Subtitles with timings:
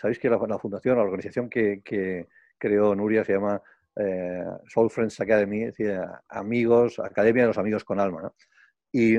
[0.00, 2.26] sabéis que la, fundación, la organización que,
[2.58, 3.62] creó Nuria se llama
[3.96, 5.98] eh, Soul Friends Academy, es decir,
[6.28, 8.22] amigos, Academia de los Amigos con Alma.
[8.22, 8.34] ¿no?
[8.92, 9.16] Y,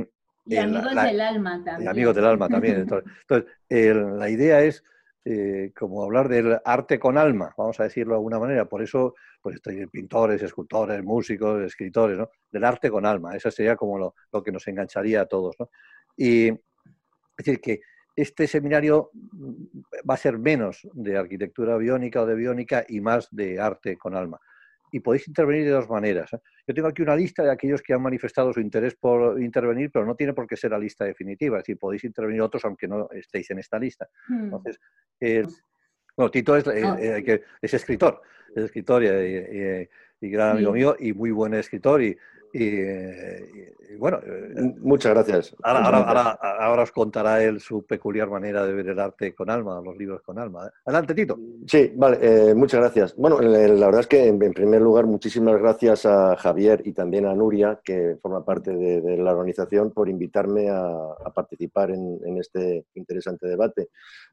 [0.58, 1.90] amigos del alma también.
[1.90, 2.76] amigos del alma también.
[2.82, 4.84] Entonces, la idea es
[5.24, 8.66] eh, como hablar del arte con alma, vamos a decirlo de alguna manera.
[8.66, 12.30] Por eso, pues estoy pintores, escultores, músicos, escritores, ¿no?
[12.52, 13.36] Del arte con alma.
[13.36, 15.70] Eso sería como lo, lo que nos engancharía a todos, ¿no?
[16.18, 16.58] Y es
[17.38, 17.82] decir, que
[18.22, 19.12] este seminario
[20.10, 24.16] va a ser menos de arquitectura biónica o de biónica y más de arte con
[24.16, 24.40] alma
[24.92, 26.32] y podéis intervenir de dos maneras.
[26.34, 26.40] ¿eh?
[26.68, 30.06] Yo tengo aquí una lista de aquellos que han manifestado su interés por intervenir, pero
[30.06, 33.10] no tiene por qué ser la lista definitiva, es decir, podéis intervenir otros aunque no
[33.12, 34.08] estéis en esta lista.
[34.28, 34.52] Hmm.
[36.16, 38.22] Bueno, Tito es, eh, eh, es escritor,
[38.54, 39.88] es escritor y,
[40.30, 42.18] gran amigo mío y muy buen escritor y,
[42.54, 44.20] y, bueno.
[44.26, 45.56] Eh, muchas gracias.
[45.64, 50.22] Ahora, os contará él su peculiar manera de ver el arte con alma, los libros
[50.22, 50.72] con alma.
[50.86, 51.38] Adelante, Tito.
[51.68, 53.16] Sí, vale, eh, muchas gracias.
[53.16, 57.34] Bueno, la verdad es que en, primer lugar, muchísimas gracias a Javier y también a
[57.34, 63.90] Nuria, que forma parte de, la organización, por invitarme a, participar en, este interesante debate.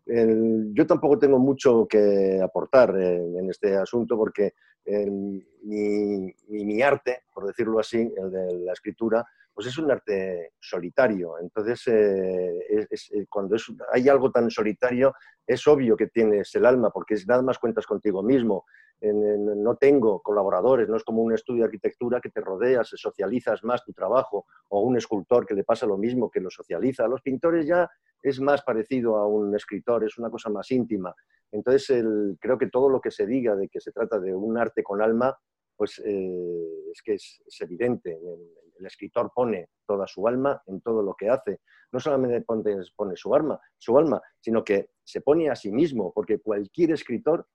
[0.06, 4.54] yo tampoco tengo mucho que aportar en este asunto porque
[4.88, 11.38] mi, mi, arte, por decirlo así, el de la escritura, pues es un arte solitario.
[11.40, 13.56] Entonces, eh, eh, cuando
[13.92, 15.14] hay algo tan solitario,
[15.46, 18.66] es obvio que tienes el alma, porque nada más cuentas contigo mismo.
[19.00, 23.84] no tengo colaboradores, no es como un estudio de arquitectura que te rodeas, socializas más
[23.84, 27.04] tu trabajo, o un escultor que le pasa lo mismo, que lo socializa.
[27.04, 27.88] A los pintores ya
[28.22, 31.14] es más parecido a un escritor, es una cosa más íntima.
[31.52, 32.04] Entonces,
[32.40, 35.00] creo que todo lo que se diga de que se trata de un arte con
[35.00, 35.36] alma,
[35.76, 38.12] pues eh, es que es, evidente.
[38.12, 41.60] El, escritor pone toda su alma en todo lo que hace.
[41.90, 42.76] No solamente pone,
[43.16, 47.48] su, alma, su alma, sino que se pone a sí mismo, porque cualquier escritor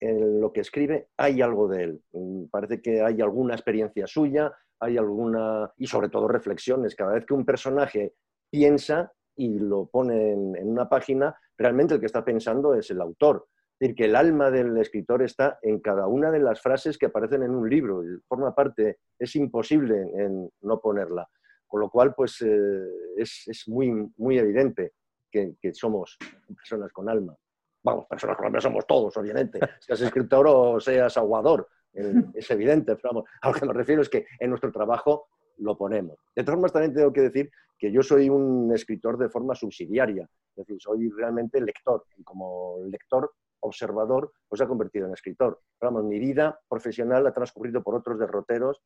[0.00, 2.02] en lo que escribe hay algo de él.
[2.12, 6.94] Mm, parece que hay alguna experiencia suya, hay alguna, y sobre todo reflexiones.
[6.94, 8.14] Cada vez que un personaje
[8.50, 13.46] piensa y lo pone en una página, realmente el que está pensando es el autor.
[13.76, 17.06] Es decir, que el alma del escritor está en cada una de las frases que
[17.06, 18.02] aparecen en un libro.
[18.26, 21.28] Forma parte, es imposible en no ponerla.
[21.66, 22.88] Con lo cual, pues eh,
[23.18, 24.94] es, muy, muy evidente
[25.30, 26.16] que, somos
[26.56, 27.36] personas con alma.
[27.84, 29.60] Vamos, personas con alma somos todos, obviamente.
[29.80, 32.96] Seas escritor o seas aguador, es evidente.
[32.96, 36.18] Pero a lo que me refiero es que en nuestro trabajo lo ponemos.
[36.34, 40.22] De todas formas, también tengo que decir que yo soy un escritor de forma subsidiaria,
[40.24, 43.30] es decir, soy realmente lector y como lector,
[43.60, 45.60] observador, pues ha convertido en escritor.
[45.80, 48.82] vamos, mi vida profesional ha transcurrido por otros derroteros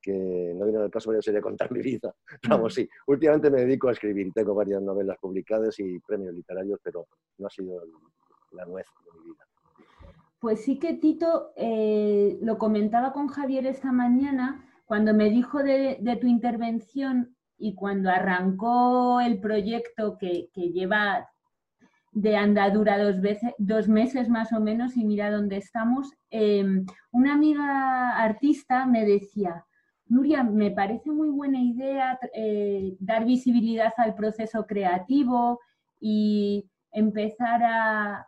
[0.00, 2.14] que no viene al caso ya sería contar mi vida.
[2.48, 7.06] Vamos, sí, últimamente me dedico a escribir, tengo varias novelas publicadas y premios literarios, pero
[7.38, 7.82] no ha sido
[8.52, 9.44] la nuez de mi vida.
[10.40, 16.18] Pues sí que Tito, eh, lo comentaba con Javier esta mañana, cuando me dijo de,
[16.18, 21.28] tu intervención y cuando arrancó el proyecto que, lleva
[22.12, 22.96] de andadura
[23.58, 29.66] dos, meses más o menos y mira dónde estamos, em, una amiga artista me decía,
[30.06, 35.60] Nuria, me parece muy buena idea eh, dar visibilidad al proceso creativo
[36.00, 38.24] y empezar a,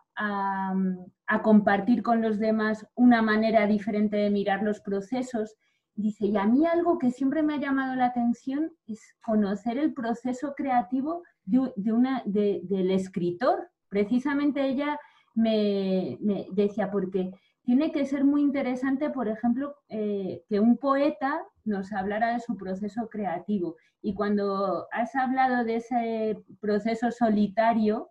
[1.42, 5.56] compartir con los demás una manera diferente de mirar los procesos.
[6.00, 9.92] Dice, y a mí algo que siempre me ha llamado la atención es conocer el
[9.92, 13.68] proceso creativo de, una, del escritor.
[13.90, 14.98] Precisamente ella
[15.34, 16.16] me,
[16.52, 17.30] decía, porque
[17.64, 22.56] tiene que ser muy interesante, por ejemplo, eh, que un poeta nos hablara de su
[22.56, 23.76] proceso creativo.
[24.00, 28.08] Y cuando has hablado de ese proceso solitario,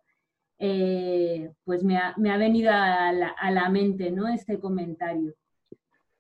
[0.60, 4.28] eh, pues me ha, venido a la, a la, mente ¿no?
[4.28, 5.34] este comentario.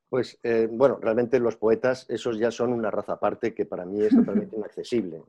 [0.09, 4.01] Pues eh, bueno, realmente los poetas, esos ya son una raza aparte que para mí
[4.01, 5.21] es totalmente inaccesible.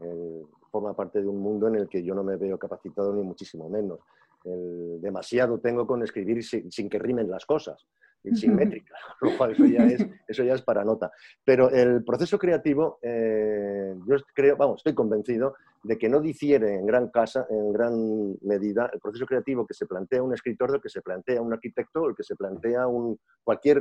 [0.71, 3.69] forma parte de un mundo en el que yo no me veo capacitado ni muchísimo
[3.69, 4.01] menos.
[4.43, 7.87] demasiado tengo con escribir sin, que rimen las cosas,
[8.33, 11.13] sin métrica, lo cual eso ya es, eso ya es para nota.
[11.45, 16.87] Pero el proceso creativo, eh, yo creo, vamos, estoy convencido de que no difiere en
[16.87, 20.89] gran, casa, en gran medida el proceso creativo que se plantea un escritor del que
[20.89, 23.81] se plantea un arquitecto o el que se plantea un cualquier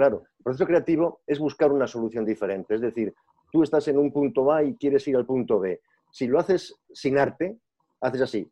[0.00, 2.74] Claro, el proceso creativo es buscar una solución diferente.
[2.74, 3.14] Es decir,
[3.52, 5.82] tú estás en un punto A y quieres ir al punto B.
[6.10, 7.58] Si lo haces sin arte,
[8.00, 8.50] haces así,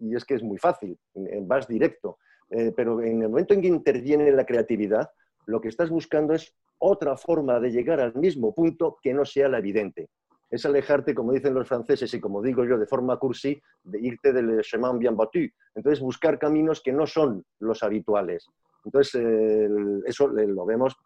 [0.00, 0.98] y es que es muy fácil,
[1.42, 2.16] vas directo.
[2.48, 5.10] Eh, pero en el momento en que interviene la creatividad,
[5.44, 9.50] lo que estás buscando es otra forma de llegar al mismo punto que no sea
[9.50, 10.08] la evidente.
[10.48, 14.32] es alejarte, como dicen los franceses y como digo yo de forma cursi, de irte
[14.32, 15.40] del chemin bien battu.
[15.74, 18.48] Entonces, buscar caminos que no son los habituales.
[18.84, 19.70] Entonces,
[20.06, 20.96] eso lo vemos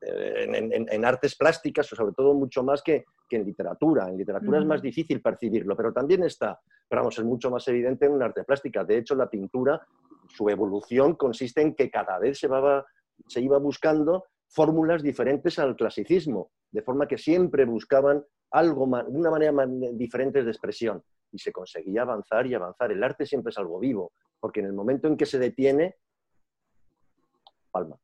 [0.00, 0.46] eh,
[0.90, 4.08] en, artes plásticas, o sobre todo mucho más que, en literatura.
[4.08, 8.04] En literatura es más difícil percibirlo, pero también está, pero vamos, es mucho más evidente
[8.04, 8.84] en un arte plástica.
[8.84, 9.80] De hecho, la pintura,
[10.28, 12.48] su evolución consiste en que cada vez se,
[13.26, 19.18] se iba buscando fórmulas diferentes al clasicismo, de forma que siempre buscaban algo más, de
[19.18, 22.92] una manera más diferente de expresión y se conseguía avanzar y avanzar.
[22.92, 25.96] El arte siempre es algo vivo, porque en el momento en que se detiene,
[27.72, 27.96] palma.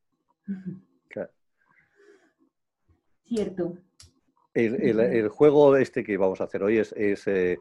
[3.25, 3.77] Cierto.
[4.55, 7.59] El, juego este que vamos a hacer hoy es, eh,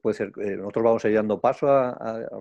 [0.00, 1.90] puede ser, eh, nosotros vamos llevando paso a,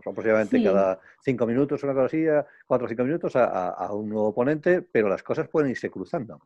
[0.06, 2.24] aproximadamente cada cinco minutos, una cosa así,
[2.68, 6.40] cuatro o cinco minutos a, un nuevo oponente, pero las cosas pueden irse cruzando.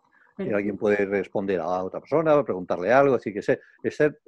[0.46, 3.60] Y alguien puede responder a otra persona, preguntarle algo, así que sé,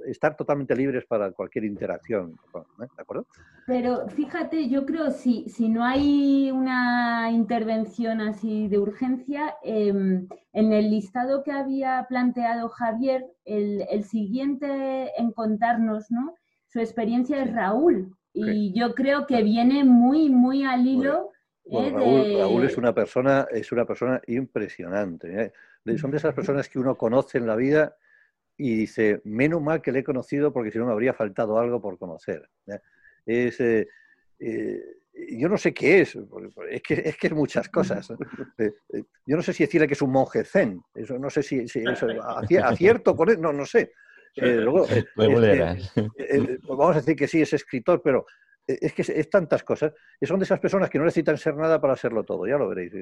[0.06, 2.36] estar totalmente libres para cualquier interacción.
[2.56, 2.88] ¿eh?
[2.96, 3.26] ¿De acuerdo?
[3.66, 10.74] Pero fíjate, yo creo si, si no hay una intervención así de urgencia, em, en
[10.74, 16.36] el listado que había planteado Javier, el, siguiente en contarnos ¿no?
[16.68, 18.16] su experiencia es Raúl.
[18.34, 21.33] Y yo creo que viene muy, muy al hilo.
[21.66, 21.92] ¿Eh?
[21.92, 25.54] Raúl, es una persona, es una persona impresionante.
[25.86, 25.98] ¿eh?
[25.98, 27.96] son de esas personas que uno conoce en la vida
[28.58, 31.82] y dice, menos mal que le he conocido porque si no me habría faltado algo
[31.82, 32.50] por conocer.
[33.26, 33.88] Es, eh,
[34.40, 34.82] eh,
[35.40, 36.18] yo no sé qué es,
[36.70, 38.12] es que es, que es muchas cosas.
[38.58, 38.72] Eh,
[39.26, 41.66] yo no sé si decirle que es un monje zen, eso, no sé si,
[42.62, 43.94] acierto con él, no, no sé.
[44.36, 45.36] luego, pues
[46.68, 48.26] vamos a decir que sí, es escritor, pero
[48.66, 51.80] es que es, tantas cosas, y son de esas personas que no necesitan ser nada
[51.82, 52.94] para hacerlo todo, ya lo veréis.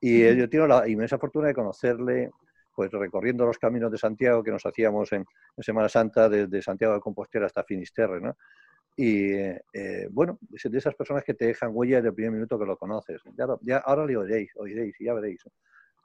[0.00, 2.30] Y yo tengo la inmensa fortuna de conocerle,
[2.74, 5.24] pues recorriendo los caminos de Santiago que nos hacíamos en,
[5.58, 8.36] Semana Santa, desde Santiago de Compostela hasta Finisterre, ¿no?
[8.96, 12.58] Y eh, bueno, es de esas personas que te dejan huella desde el primer minuto
[12.58, 13.22] que lo conoces.
[13.62, 15.42] Ya, ahora le oiréis, oiréis y ya veréis.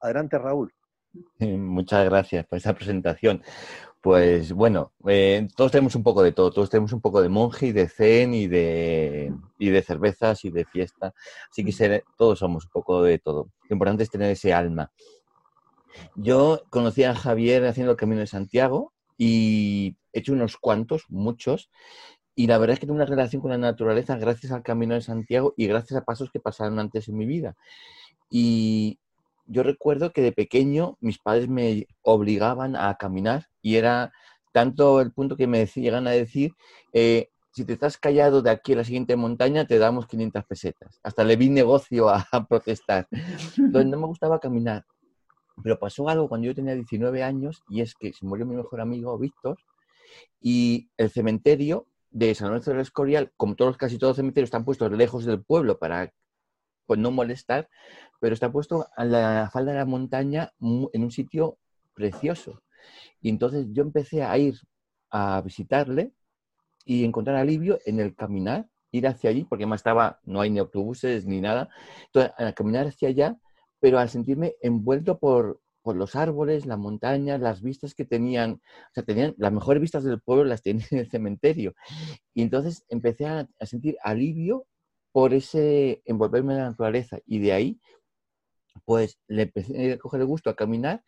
[0.01, 0.73] Adelante, Raúl.
[1.39, 3.43] Muchas gracias por esa presentación.
[4.01, 7.67] Pues bueno, eh, todos tenemos un poco de todo, todos tenemos un poco de monje
[7.67, 11.13] y de zen y de, y de cervezas y de fiesta,
[11.51, 13.49] así que todos somos un poco de todo.
[13.67, 14.91] Lo importante es tener ese alma.
[16.15, 21.69] Yo conocí a Javier haciendo el Camino de Santiago y he hecho unos cuantos, muchos,
[22.35, 25.01] y la verdad es que tengo una relación con la naturaleza gracias al Camino de
[25.01, 27.57] Santiago y gracias a pasos que pasaron antes en mi vida.
[28.29, 28.97] Y
[29.49, 34.13] yo recuerdo que de pequeño mis padres me obligaban a caminar y era
[34.51, 36.53] tanto el punto que me llegan a decir,
[36.93, 40.99] eh, si te estás callado de aquí a la siguiente montaña, te damos 500 pesetas.
[41.03, 43.07] Hasta le vi negocio a, protestar.
[43.57, 44.85] Entonces no me gustaba caminar.
[45.61, 48.79] Pero pasó algo cuando yo tenía 19 años y es que se murió mi mejor
[48.79, 49.57] amigo, Víctor,
[50.39, 54.63] y el cementerio de San Lorenzo del Escorial, como todos, casi todos los cementerios, están
[54.63, 56.13] puestos lejos del pueblo para
[56.85, 57.69] pues, no molestar,
[58.19, 61.57] pero está puesto a la falda de la montaña en un sitio
[61.93, 62.61] precioso.
[63.21, 64.55] Y entonces yo empecé a ir
[65.11, 66.13] a visitarle
[66.85, 70.59] y encontrar alivio en el caminar, ir hacia allí, porque más estaba, no hay ni
[70.59, 71.69] autobuses ni nada.
[72.05, 73.37] Entonces, a caminar hacia allá,
[73.79, 78.93] pero al sentirme envuelto por, por los árboles, la montaña, las vistas que tenían, o
[78.93, 81.73] sea, tenían las mejores vistas del pueblo, las tenían en el cementerio.
[82.33, 84.65] Y entonces empecé a, a sentir alivio
[85.11, 87.19] por ese envolverme en la naturaleza.
[87.25, 87.79] Y de ahí
[88.89, 91.03] pues le empecé a coger el gusto a caminar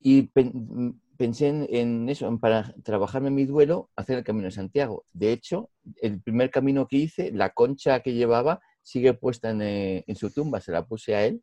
[0.00, 5.04] y mm, pensé en, eso, para trabajarme mi duelo, hacer el Camino de Santiago.
[5.12, 5.68] De hecho,
[6.00, 10.62] el primer camino que hice, la concha que llevaba, sigue puesta en, eh, su tumba,
[10.62, 11.42] se la puse a él.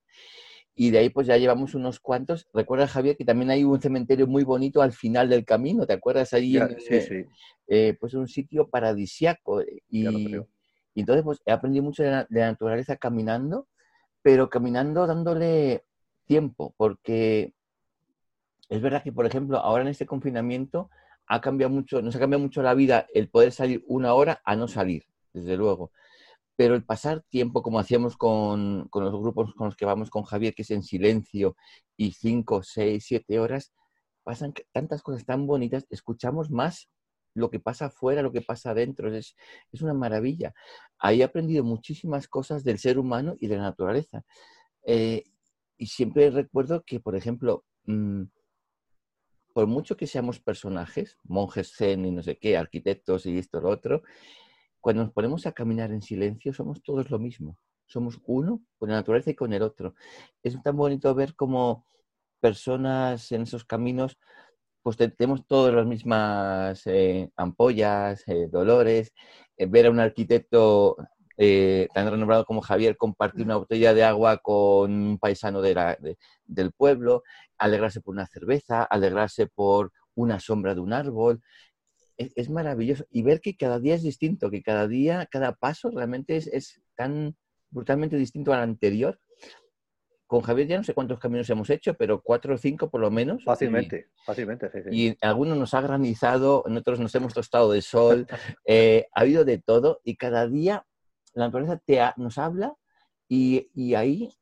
[0.73, 2.47] Y de ahí pues ya llevamos unos cuantos.
[2.55, 6.33] Recuerda, Javier, que también hay un cementerio muy bonito al final del camino, ¿te acuerdas?
[6.33, 7.25] Ahí, sí, sí.
[7.67, 9.61] Eh, pues un sitio paradisiaco.
[9.61, 10.39] Y, y,
[10.95, 13.67] entonces pues he aprendido mucho de la naturaleza caminando
[14.21, 15.85] pero caminando dándole
[16.25, 17.53] tiempo, porque
[18.69, 20.89] es verdad que, por ejemplo, ahora en este confinamiento
[21.27, 24.55] ha cambiado mucho, nos ha cambiado mucho la vida el poder salir una hora a
[24.55, 25.91] no salir, desde luego.
[26.55, 30.23] Pero el pasar tiempo, como hacíamos con, con los grupos con los que vamos con
[30.23, 31.55] Javier, que es en silencio,
[31.97, 33.73] y cinco, seis, siete horas,
[34.23, 36.89] pasan tantas cosas tan bonitas, escuchamos más
[37.33, 39.35] lo que pasa afuera, lo que pasa adentro, es,
[39.71, 40.53] es una maravilla.
[40.97, 44.23] Ahí he aprendido muchísimas cosas del ser humano y de la naturaleza.
[44.83, 45.23] Eh,
[45.77, 48.23] y siempre recuerdo que, por ejemplo, mm,
[49.53, 53.69] por mucho que seamos personajes, monjes zen y no sé qué, arquitectos y esto, lo
[53.69, 54.03] otro,
[54.79, 57.57] cuando nos ponemos a caminar en silencio somos todos lo mismo.
[57.85, 59.95] Somos uno con la naturaleza y con el otro.
[60.43, 61.85] Es tan bonito ver cómo
[62.39, 64.17] personas en esos caminos
[64.83, 69.13] pues tenemos todas las mismas eh, ampollas, eh, dolores,
[69.57, 70.97] ver a un arquitecto
[71.93, 77.23] tan renombrado como Javier compartir una botella de agua con un paisano del pueblo,
[77.57, 81.41] alegrarse por una cerveza, alegrarse por una sombra de un árbol.
[82.17, 83.05] Es, maravilloso.
[83.09, 87.35] Y ver que cada día es distinto, que cada día, cada paso realmente es tan
[87.71, 89.19] brutalmente distinto al anterior
[90.31, 93.11] con Javier ya no sé cuántos caminos hemos hecho, pero cuatro o cinco por lo
[93.11, 93.43] menos.
[93.43, 94.71] Fácilmente, fácilmente.
[94.89, 98.25] Y algunos nos ha granizado, en otros nos hemos tostado de sol,
[98.65, 100.85] eh, ha habido de todo y cada día
[101.33, 102.73] la naturaleza te nos habla
[103.27, 104.33] y, ahí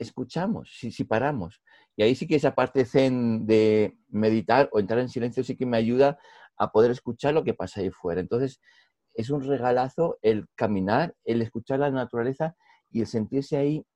[0.00, 1.62] escuchamos, si, si paramos.
[1.94, 5.64] Y ahí sí que esa parte zen de meditar o entrar en silencio sí que
[5.64, 6.18] me ayuda
[6.56, 8.20] a poder escuchar lo que pasa ahí fuera.
[8.20, 8.60] Entonces,
[9.14, 12.56] es un regalazo el caminar, el escuchar la naturaleza
[12.90, 13.86] y el sentirse ahí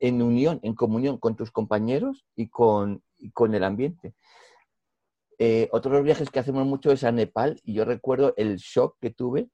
[0.00, 3.02] en unión, en comunión con tus compañeros y con,
[3.32, 4.14] con el ambiente.
[5.38, 8.56] Eh, otro de los viajes que hacemos mucho es a Nepal y yo recuerdo el
[8.56, 9.48] shock que tuve,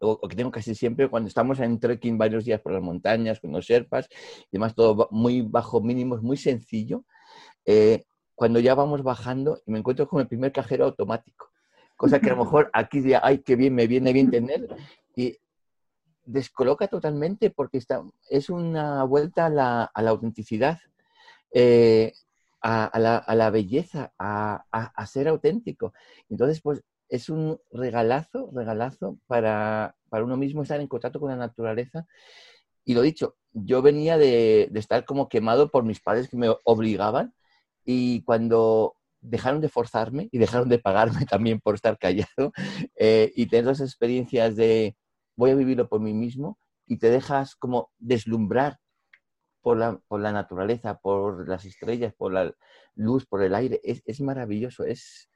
[0.00, 3.52] o, que tengo casi siempre, cuando estamos en trekking varios días por las montañas, con
[3.52, 7.04] los serpas, y demás todo muy bajo mínimos, muy sencillo.
[7.64, 11.50] Eh, cuando ya vamos bajando y me encuentro con el primer cajero automático,
[11.96, 14.68] cosa que a lo mejor aquí diría, ay, qué bien, me viene bien tener,
[15.16, 15.38] y
[16.26, 20.78] descoloca totalmente porque está, es una vuelta a la, autenticidad,
[21.52, 22.12] eh,
[22.60, 25.92] a, la, belleza, a, ser auténtico.
[26.28, 32.06] Entonces, pues es un regalazo, regalazo para, uno mismo estar en contacto con la naturaleza.
[32.84, 37.34] Y lo dicho, yo venía de, estar como quemado por mis padres que me obligaban
[37.84, 42.52] y cuando dejaron de forzarme y dejaron de pagarme también por estar callado
[42.96, 44.96] eh, y tener las experiencias de,
[45.36, 48.78] voy a vivirlo por mí mismo y te dejas como deslumbrar
[49.62, 52.54] por la, por la naturaleza, por las estrellas, por la
[52.94, 53.80] luz, por el aire.
[53.82, 55.30] Es, maravilloso, es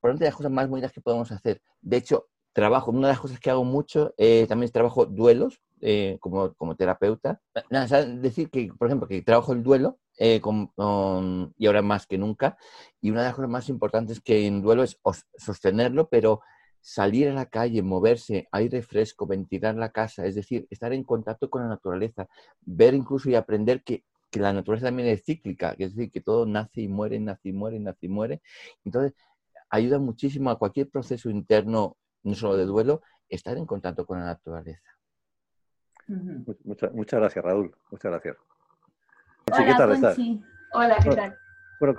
[0.00, 1.62] por de las cosas más bonitas que podemos hacer.
[1.80, 5.60] De hecho, trabajo, una de las cosas que hago mucho, eh, también es trabajo duelos
[5.80, 7.40] eh, como, como, terapeuta.
[7.70, 10.42] Nada, decir que, por ejemplo, que trabajo el duelo eh,
[11.56, 12.58] y ahora más que nunca.
[13.00, 15.00] Y una de las cosas más importantes que en duelo es
[15.38, 16.42] sostenerlo, pero
[16.80, 21.50] salir a la calle, moverse, aire fresco, ventilar la casa, es decir, estar en contacto
[21.50, 22.28] con la naturaleza,
[22.60, 26.82] ver incluso y aprender que, la naturaleza también es cíclica, es decir, que todo nace
[26.82, 28.40] y muere, nace y muere, nace y muere.
[28.84, 29.12] Entonces,
[29.68, 34.26] ayuda muchísimo a cualquier proceso interno, no solo de duelo, estar en contacto con la
[34.26, 34.88] naturaleza.
[36.06, 37.74] muchas gracias, Raúl.
[37.90, 38.36] Muchas gracias.
[39.50, 40.18] Hola, ¿qué tal estás?
[40.72, 41.38] Hola, ¿qué tal?
[41.80, 41.96] Bueno,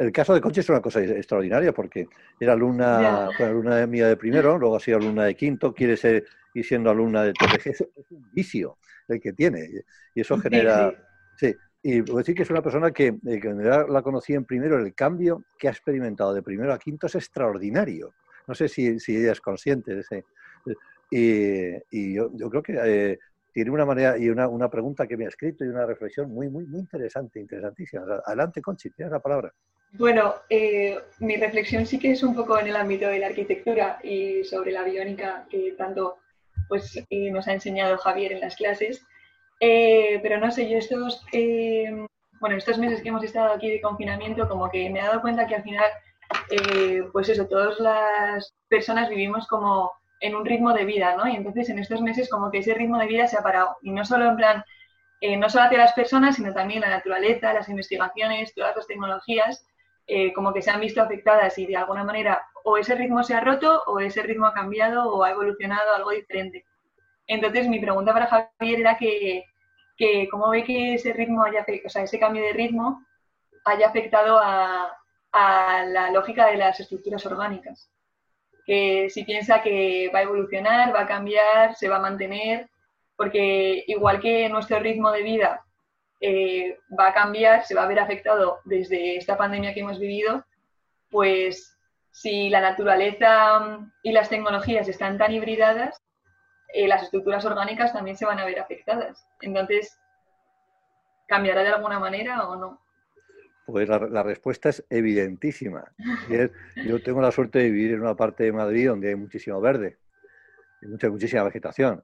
[0.00, 2.08] el, caso, de Conchi es una cosa extraordinaria porque
[2.40, 6.64] era alumna, alumna mía de primero, luego ha sido alumna de quinto, quiere ser y
[6.64, 7.68] siendo alumna de TPG.
[7.68, 9.68] Es un vicio el que tiene
[10.12, 10.92] y eso genera...
[11.36, 11.54] Sí,
[11.84, 14.92] y puedo decir que es una persona que, eh, que la conocí en primero, el
[14.92, 18.12] cambio que ha experimentado de primero a quinto es extraordinario.
[18.48, 20.24] No sé si, si ella es consciente de ese...
[21.12, 23.18] Y, yo, yo, creo que eh,
[23.52, 26.48] tiene una manera y una, una, pregunta que me ha escrito y una reflexión muy,
[26.48, 28.04] muy, muy interesante, interesantísima.
[28.24, 29.52] Adelante, Conchi, tienes la palabra.
[29.92, 33.98] Bueno, eh, mi reflexión sí que es un poco en el ámbito de la arquitectura
[34.02, 36.18] y sobre la biónica que tanto
[36.68, 39.04] pues, eh, nos ha enseñado Javier en las clases.
[39.58, 41.24] Eh, pero no sé, yo estos,
[42.40, 45.46] bueno, estos meses que hemos estado aquí de confinamiento, como que me he dado cuenta
[45.46, 45.90] que al final,
[47.12, 51.26] pues eso, todas las personas vivimos como en un ritmo de vida, ¿no?
[51.26, 53.78] Y entonces en estos meses como que ese ritmo de vida se ha parado.
[53.82, 54.64] Y no solo en plan,
[55.20, 59.66] eh, no solo hacia las personas, sino también la naturaleza, las investigaciones, todas las tecnologías,
[60.06, 63.34] eh, como que se han visto afectadas y de alguna manera o ese ritmo se
[63.34, 66.64] ha roto o ese ritmo ha cambiado o ha evolucionado algo diferente.
[67.26, 69.44] Entonces mi pregunta para Javier era que,
[69.96, 73.06] que cómo ve que ese ritmo haya, o sea, ese cambio de ritmo
[73.64, 74.90] haya afectado a,
[75.32, 77.90] a la lógica de las estructuras orgánicas
[78.64, 82.68] que si piensa que va a evolucionar, va a cambiar, se va a mantener,
[83.16, 85.64] porque igual que nuestro ritmo de vida
[86.20, 90.44] eh, va a cambiar, se va a ver afectado desde esta pandemia que hemos vivido,
[91.10, 91.76] pues
[92.10, 96.02] si la naturaleza y las tecnologías están tan hibridadas,
[96.72, 99.26] eh, las estructuras orgánicas también se van a ver afectadas.
[99.40, 99.98] Entonces,
[101.26, 102.80] ¿cambiará de alguna manera o no?
[103.70, 105.84] Pues la, respuesta es evidentísima.
[106.86, 109.98] yo tengo la suerte de vivir en una parte de Madrid donde hay muchísimo verde,
[110.82, 112.02] y mucha, muchísima vegetación.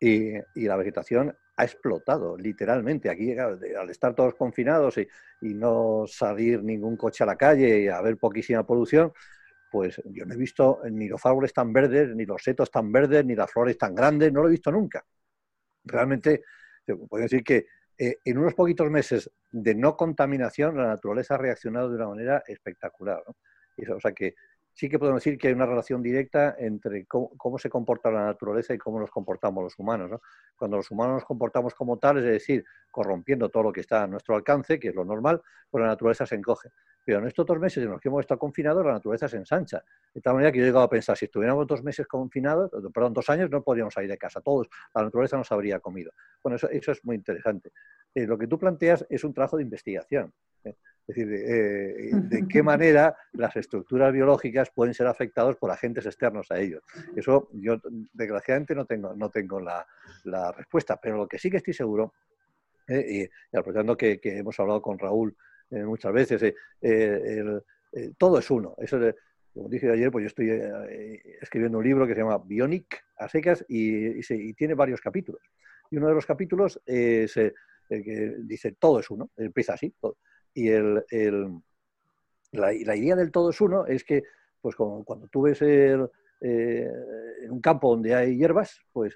[0.00, 3.10] Y, la vegetación ha explotado, literalmente.
[3.10, 5.08] Aquí, al estar todos confinados y,
[5.54, 9.12] no salir ningún coche a la calle y haber poquísima polución,
[9.70, 13.24] pues yo no he visto ni los árboles tan verdes, ni los setos tan verdes,
[13.24, 15.04] ni las flores tan grandes, no lo he visto nunca.
[15.84, 16.42] Realmente,
[17.08, 17.66] puedo decir que
[17.98, 22.42] eh, en unos poquitos meses de no contaminación, la naturaleza ha reaccionado de una manera
[22.46, 23.22] espectacular.
[23.26, 24.34] o sea que
[24.78, 28.72] sí que podemos decir que hay una relación directa entre cómo, se comporta la naturaleza
[28.72, 30.20] y cómo nos comportamos los humanos.
[30.56, 34.06] Cuando los humanos nos comportamos como tal, es decir, corrompiendo todo lo que está a
[34.06, 36.68] nuestro alcance, que es lo normal, pues la naturaleza se encoge.
[37.04, 39.82] Pero en estos dos meses en los que hemos estado confinados, la naturaleza se ensancha.
[40.14, 43.14] De tal manera que yo he llegado a pensar, si estuviéramos dos meses confinados, perdón,
[43.14, 44.40] dos años, no podríamos salir de casa.
[44.40, 46.12] Todos, la naturaleza nos habría comido.
[46.40, 47.72] Bueno, eso, es muy interesante.
[48.14, 50.32] Eh, lo que tú planteas es un trabajo de investigación.
[50.62, 50.76] ¿eh?
[51.08, 56.50] Es decir, eh, de qué manera las estructuras biológicas pueden ser afectadas por agentes externos
[56.50, 56.82] a ellos.
[57.16, 57.80] Eso yo,
[58.12, 59.86] desgraciadamente, no tengo, no tengo la,
[60.52, 62.12] respuesta, pero lo que sí que estoy seguro,
[62.86, 65.36] y aprovechando que, que hemos hablado con Raúl
[65.70, 66.42] eh, muchas veces.
[66.42, 68.74] Eh, eh, todo es uno.
[68.78, 68.98] Eso
[69.54, 70.50] como dije ayer, pues yo estoy
[71.40, 74.20] escribiendo un libro que se llama Bionic a secas y,
[74.54, 75.42] tiene varios capítulos.
[75.90, 77.34] Y uno de los capítulos es,
[77.88, 79.92] que dice todo es uno, empieza así.
[80.54, 81.04] Y el,
[82.52, 84.22] la, idea del todo es uno es que
[84.60, 86.08] pues cuando tú ves en
[87.50, 89.14] un campo donde hay hierbas, pues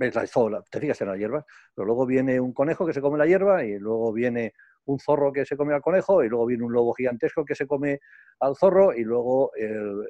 [0.00, 3.18] ves la, te fijas en las hierbas, pero luego viene un conejo que se come
[3.18, 4.54] la hierba y luego viene
[4.86, 7.66] un zorro que se come al conejo y luego viene un lobo gigantesco que se
[7.66, 8.00] come
[8.40, 10.06] al zorro y luego el,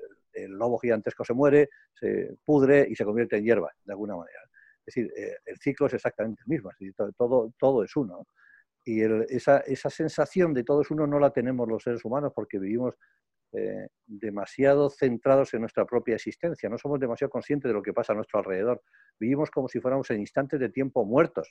[0.48, 4.40] lobo gigantesco se muere, se pudre y se convierte en hierba, de alguna manera.
[4.86, 6.70] Es decir, eh, el ciclo es exactamente el mismo,
[7.16, 8.26] todo, todo es uno.
[8.84, 9.02] Y
[9.34, 12.94] esa, esa, sensación de todo es uno no la tenemos los seres humanos porque vivimos
[13.52, 18.12] eh, demasiado centrados en nuestra propia existencia, no somos demasiado conscientes de lo que pasa
[18.12, 18.82] a nuestro alrededor.
[19.18, 21.48] Vivimos como si fuéramos en instantes de tiempo muertos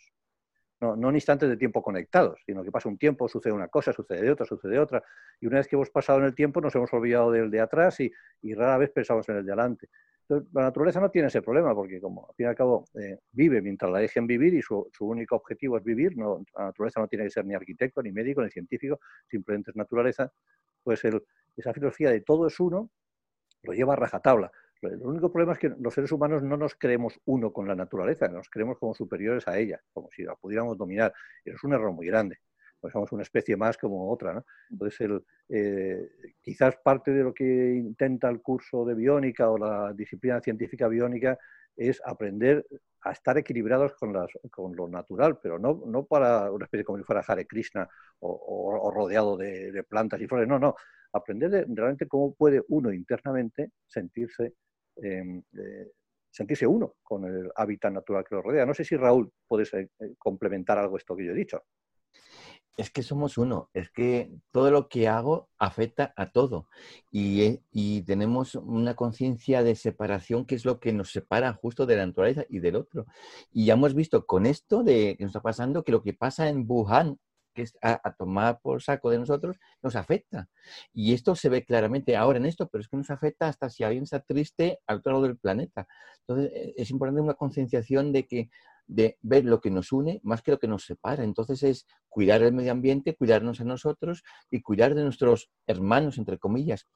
[0.82, 3.92] no, no en instantes de tiempo conectados, sino que pasa un tiempo, sucede una cosa,
[3.94, 5.04] sucede otra, sucede otra.
[5.40, 8.00] Y una vez que hemos pasado en el tiempo, nos hemos olvidado del de atrás
[8.00, 8.12] y,
[8.54, 9.90] rara vez pensamos en el de adelante.
[10.30, 13.18] Entonces, la naturaleza no tiene ese problema, porque como al fin y al cabo eh,
[13.32, 17.08] vive mientras la dejen vivir y su, único objetivo es vivir, no, la naturaleza no
[17.08, 20.32] tiene que ser ni arquitecto, ni médico, ni científico, simplemente es naturaleza,
[20.84, 22.92] pues esa filosofía de todo es uno
[23.64, 24.52] lo lleva a rajatabla.
[24.82, 28.28] El único problema es que los seres humanos no nos creemos uno con la naturaleza,
[28.30, 31.14] nos creemos como superiores a ella, como si la pudiéramos dominar.
[31.44, 32.38] Es un error muy grande.
[32.80, 34.34] Pues somos una especie más como otra.
[34.34, 34.46] ¿no?
[34.70, 36.10] Entonces, el, eh,
[36.42, 37.44] quizás parte de lo que
[37.76, 41.38] intenta el curso de biónica o la disciplina científica biónica
[41.76, 42.66] es aprender
[43.02, 46.98] a estar equilibrados con, las, con lo natural, pero no, no, para una especie como
[46.98, 47.88] si fuera Hare Krishna
[48.20, 50.76] o, rodeado de, plantas y flores, no, no,
[51.14, 54.56] aprender realmente cómo puede uno internamente sentirse
[55.02, 55.92] Em, eh,
[56.32, 58.66] sentirse uno con el hábitat natural que lo rodea.
[58.66, 61.64] No sé si Raúl puedes eh, complementar algo esto que yo he dicho.
[62.80, 66.70] Es que somos uno, es que todo lo que hago afecta a todo
[67.12, 71.98] y, y tenemos una conciencia de separación que es lo que nos separa justo de
[71.98, 73.06] la naturaleza y del otro.
[73.52, 76.48] Y ya hemos visto con esto de que nos está pasando que lo que pasa
[76.48, 77.18] en Wuhan
[77.54, 80.48] que es a, tomar por saco de nosotros, nos afecta.
[80.94, 83.84] Y esto se ve claramente ahora en esto, pero es que nos afecta hasta si
[83.84, 85.88] alguien está triste al otro lado del planeta.
[86.22, 88.50] Entonces, e, es importante una concienciación de que
[88.90, 91.24] de ver lo que nos une más que lo que nos separa.
[91.24, 96.40] Entonces es cuidar el medio ambiente, cuidarnos a nosotros y cuidar de nuestros hermanos, entre
[96.40, 96.88] comillas.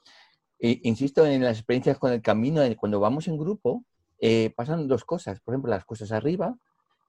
[0.59, 3.85] E, insisto en las experiencias con el camino, cuando vamos en grupo,
[4.19, 5.39] eh, pasan dos cosas.
[5.41, 6.57] Por ejemplo, las cosas arriba,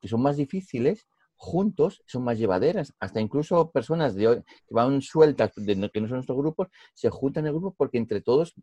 [0.03, 2.93] que son más difíciles, juntos son más llevaderas.
[3.01, 7.45] Hasta incluso personas de, que van sueltas, de, que no son nuestros grupos, se juntan
[7.45, 8.55] en el grupo porque entre todos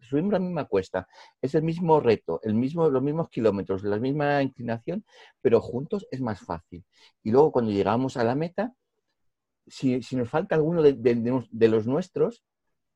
[0.00, 1.08] subimos la misma cuesta.
[1.40, 5.04] Es el mismo reto, el mismo, los mismos kilómetros, la misma inclinación,
[5.40, 6.84] pero juntos es más fácil.
[7.22, 8.74] Y luego cuando llegamos a la meta,
[9.66, 12.42] si, nos falta alguno de, los nuestros,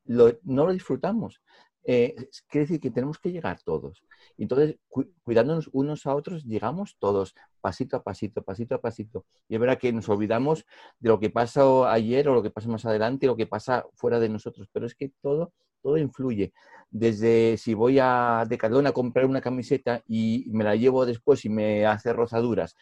[0.05, 1.41] no lo disfrutamos.
[1.85, 2.15] Eh,
[2.47, 4.03] quiere decir que tenemos que llegar todos.
[4.37, 4.77] Entonces,
[5.23, 9.25] cuidándonos unos a otros, llegamos todos, pasito a pasito, pasito a pasito.
[9.49, 10.65] Y es verdad que nos olvidamos
[10.99, 14.19] de lo que pasó ayer o lo que pasa más adelante, lo que pasa fuera
[14.19, 16.53] de nosotros, pero es que todo, todo influye.
[16.89, 21.49] Desde si voy a Decathlon a comprar una camiseta y me la llevo después y
[21.49, 22.75] me hace rozaduras,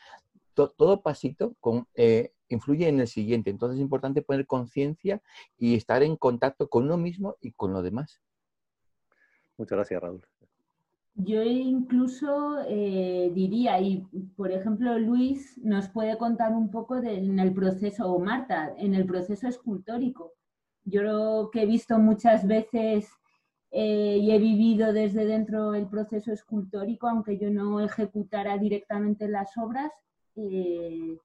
[0.54, 3.50] todo pasito con, eh, influye en el siguiente.
[3.50, 5.22] Entonces es importante poner conciencia
[5.58, 8.22] y estar en contacto con uno mismo y con lo demás.
[9.58, 10.22] Muchas gracias, Raúl.
[11.16, 17.54] Yo incluso eh, diría, y por ejemplo Luis nos puede contar un poco en el
[17.54, 20.34] proceso, o Marta, en el proceso escultórico.
[20.84, 23.10] Yo lo que he visto muchas veces
[23.72, 29.58] eh, y he vivido desde dentro el proceso escultórico, aunque yo no ejecutara directamente las
[29.58, 29.92] obras,
[30.36, 31.18] eh,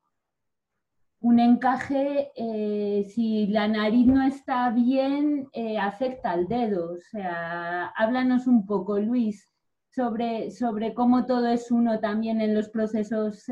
[1.21, 5.49] un encaje, eh, si la nariz no está bien,
[5.81, 6.93] afecta al dedo.
[6.93, 9.51] O sea, háblanos un poco, Luis,
[9.91, 13.45] sobre, sobre cómo todo es uno también en los procesos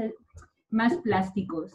[0.69, 1.73] más plásticos.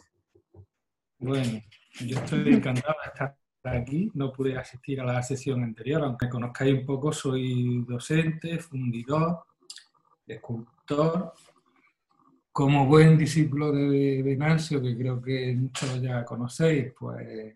[1.18, 1.60] Bueno,
[2.06, 4.10] yo estoy encantado de estar aquí.
[4.14, 9.44] No pude asistir a la sesión anterior, aunque conozcáis un poco, soy docente, fundidor,
[10.26, 11.32] escultor.
[12.52, 17.54] Como buen discípulo de Venancio, que creo que muchos ya conocéis, pues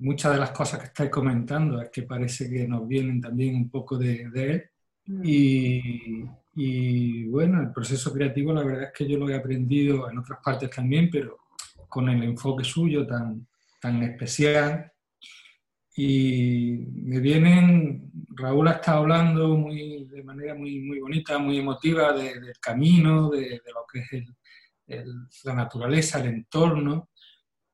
[0.00, 3.70] muchas de las cosas que estáis comentando es que parece que nos vienen también un
[3.70, 4.64] poco de, él.
[5.06, 5.22] Mm.
[5.24, 10.18] Y, y, bueno, el proceso creativo la verdad es que yo lo he aprendido en
[10.18, 11.38] otras partes también, pero
[11.88, 13.46] con el enfoque suyo tan,
[13.80, 14.92] tan especial.
[16.02, 22.14] Y me vienen, Raúl ha estado hablando muy, de manera muy, muy bonita, muy emotiva
[22.14, 24.24] del camino, de, lo que
[24.86, 25.04] es
[25.44, 27.10] la naturaleza, el entorno,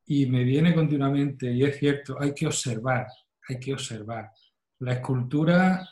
[0.07, 3.07] y me viene continuamente, y es cierto, hay que observar,
[3.49, 4.33] hay que observar.
[4.81, 5.89] La escultura,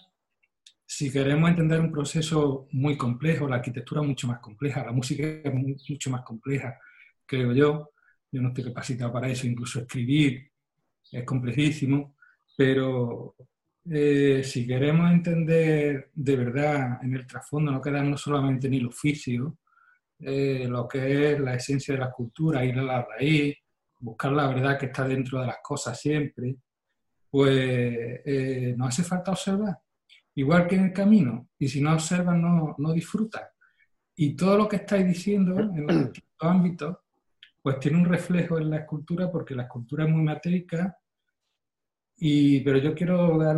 [0.85, 5.55] si queremos entender un proceso muy complejo, la arquitectura mucho más compleja, la música es
[5.55, 6.81] mucho más compleja,
[7.25, 7.93] creo yo,
[8.33, 10.51] yo no estoy capacitado para eso, incluso escribir
[11.13, 12.14] es complejísimo,
[12.57, 13.35] pero
[13.91, 19.59] eh, si queremos entender de verdad en el trasfondo, no quedarnos solamente en el oficio,
[20.19, 23.57] eh, lo que es la esencia de la cultura, ir a la raíz,
[23.99, 26.57] buscar la verdad que está dentro de las cosas siempre,
[27.31, 29.79] pues eh, no hace falta observar,
[30.35, 33.43] igual que en el camino, y si no observan no, no disfrutan.
[34.17, 36.97] Y todo lo que estáis diciendo en los distintos ámbitos
[37.65, 40.99] pues tiene un reflejo en la escultura porque la escultura es muy matérica,
[42.17, 43.57] y, pero yo quiero dar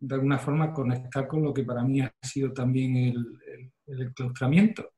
[0.00, 4.94] de alguna forma conectar con lo que para mí ha sido también el, el, enclaustramiento.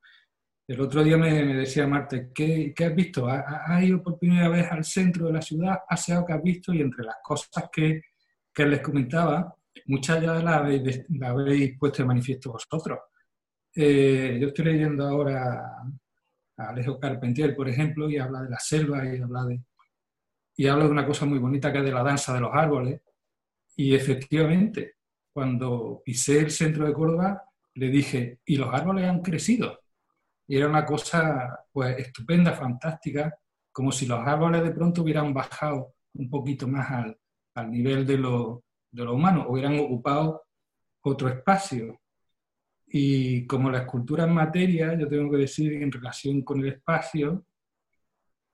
[0.66, 3.29] El otro día me, decía Marte, ¿qué, ¿qué, has visto?
[3.29, 5.81] ¿Has ido por primera vez al centro de la ciudad?
[5.87, 6.73] ¿Has algo que has visto?
[6.73, 8.01] Y entre las cosas que,
[8.53, 9.55] que les comentaba,
[9.87, 12.99] muchas ya las habéis, la habéis puesto de manifiesto vosotros.
[13.75, 15.83] Eh, yo estoy leyendo ahora
[16.57, 19.61] Alejo Carpentier, por ejemplo, y habla de la selva y habla de,
[20.56, 23.00] y habla de una cosa muy bonita que es de la danza de los árboles.
[23.76, 24.96] Y efectivamente,
[25.32, 27.42] cuando pisé el centro de Córdoba,
[27.74, 29.80] le dije, y los árboles han crecido.
[30.46, 33.34] Y era una cosa pues estupenda, fantástica,
[33.72, 37.18] como si los árboles de pronto hubieran bajado un poquito más al,
[37.54, 40.44] al nivel de lo, de lo humano, hubieran ocupado
[41.00, 42.00] otro espacio.
[42.86, 47.44] Y como la escultura es materia, yo tengo que decir en relación con el espacio,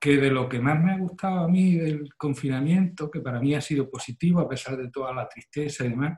[0.01, 3.53] que de lo que más me ha gustado a mí del confinamiento, que para mí
[3.53, 6.17] ha sido positivo a pesar de toda la tristeza y demás,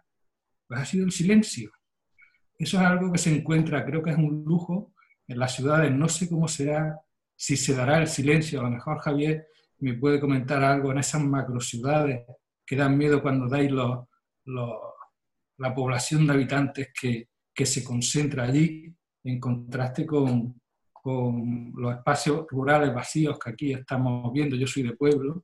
[0.66, 1.70] pues ha sido el silencio.
[2.58, 4.94] Eso es algo que se encuentra, creo que es un lujo
[5.28, 5.92] en las ciudades.
[5.92, 6.98] No sé cómo será,
[7.36, 8.62] si se dará el silencio.
[8.62, 9.48] A lo mejor Javier
[9.80, 12.22] me puede comentar algo en esas macro ciudades
[12.66, 14.08] que dan miedo cuando dais la
[15.76, 20.62] población de habitantes que, que se concentra allí en contraste con,
[21.04, 24.56] con los espacios rurales vacíos que aquí estamos viendo.
[24.56, 25.44] Yo soy de pueblo,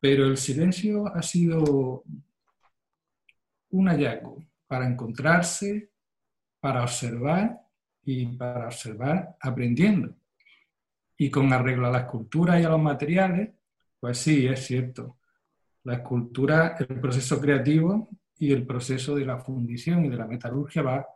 [0.00, 2.04] pero el silencio ha sido
[3.68, 5.90] un hallazgo para encontrarse,
[6.58, 7.60] para observar
[8.02, 10.16] y para observar aprendiendo.
[11.18, 13.50] Y con arreglo a la escultura y a los materiales,
[14.00, 15.18] pues sí, es cierto.
[15.84, 20.80] La escultura, el proceso creativo y el proceso de la fundición y de la metalurgia
[20.80, 21.06] va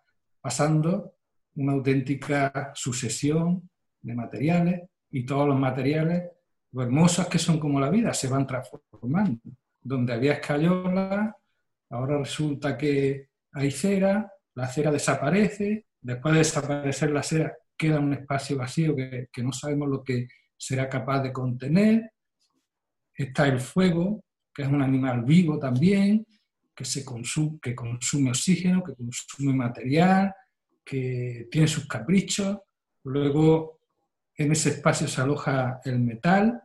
[0.43, 1.15] pasando
[1.57, 3.69] una auténtica sucesión
[4.01, 6.31] de materiales y todos los materiales,
[6.73, 9.41] lo hermosos que son como la vida, se van transformando.
[9.81, 11.37] Donde había escayola,
[11.91, 18.13] ahora resulta que hay cera, la cera desaparece, después de desaparecer la cera queda un
[18.13, 22.13] espacio vacío que, que no sabemos lo que será capaz de contener.
[23.15, 26.25] Está el fuego, que es un animal vivo también,
[26.75, 30.33] que, se consume, que consume oxígeno, que consume material,
[30.85, 32.59] que tiene sus caprichos.
[33.05, 33.81] Luego
[34.37, 36.63] en ese espacio se aloja el metal,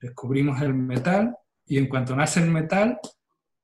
[0.00, 2.98] descubrimos el metal y en cuanto nace el metal,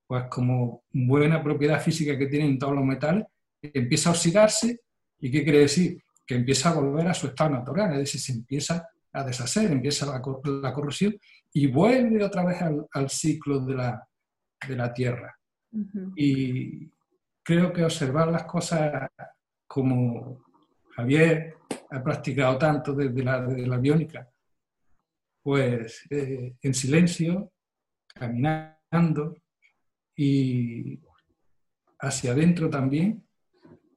[0.06, 3.24] pues como buena propiedad física que tienen todos los metales,
[3.62, 4.80] empieza a oxidarse
[5.18, 6.02] y ¿qué quiere decir?
[6.26, 10.06] Que empieza a volver a su estado natural, es decir, se empieza a deshacer, empieza
[10.06, 10.20] la,
[10.60, 11.16] la corrosión
[11.52, 14.08] y vuelve otra vez al, ciclo de la,
[14.68, 15.38] de la Tierra.
[16.16, 16.90] Y
[17.42, 19.08] creo que observar las cosas
[19.66, 20.44] como
[20.94, 21.54] Javier
[21.90, 24.28] ha practicado tanto desde la, la biónica,
[25.42, 27.52] pues eh, en silencio,
[28.14, 29.36] caminando
[30.16, 30.98] y
[31.98, 33.26] hacia adentro también,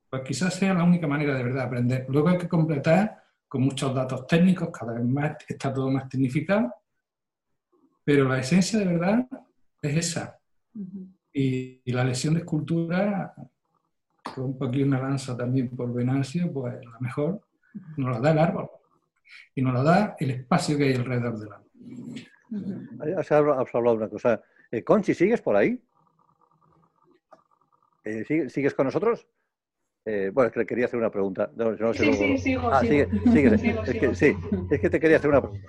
[0.09, 2.05] pues quizás sea la única manera de verdad aprender.
[2.09, 6.73] Luego hay que completar con muchos datos técnicos, cada vez más está todo más tecnificado,
[8.03, 9.27] pero la esencia de verdad
[9.81, 10.39] es esa.
[11.33, 13.33] y, y, la lección de escultura
[14.35, 17.41] rompo aquí una lanza también por Venancio, pues la mejor
[17.97, 18.69] nos la da el árbol
[19.55, 23.17] y nos la da el espacio que hay alrededor del árbol.
[23.17, 24.41] Has hablado, de una cosa.
[24.71, 25.81] Eh, Conchi, ¿sigues por ahí?
[28.03, 29.27] Eh, ¿Sigues con nosotros?
[30.05, 31.51] Eh, bueno, es que le quería hacer una pregunta.
[31.93, 33.09] sí, sí, sigo, ah, sigo.
[33.85, 34.37] es que, sí,
[34.71, 35.67] es que te quería hacer una pregunta.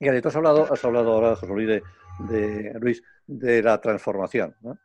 [0.00, 1.82] Mira, tú has hablado, has hablado ahora, José Luis,
[2.30, 4.56] de, Luis, de la transformación.
[4.62, 4.78] ¿no?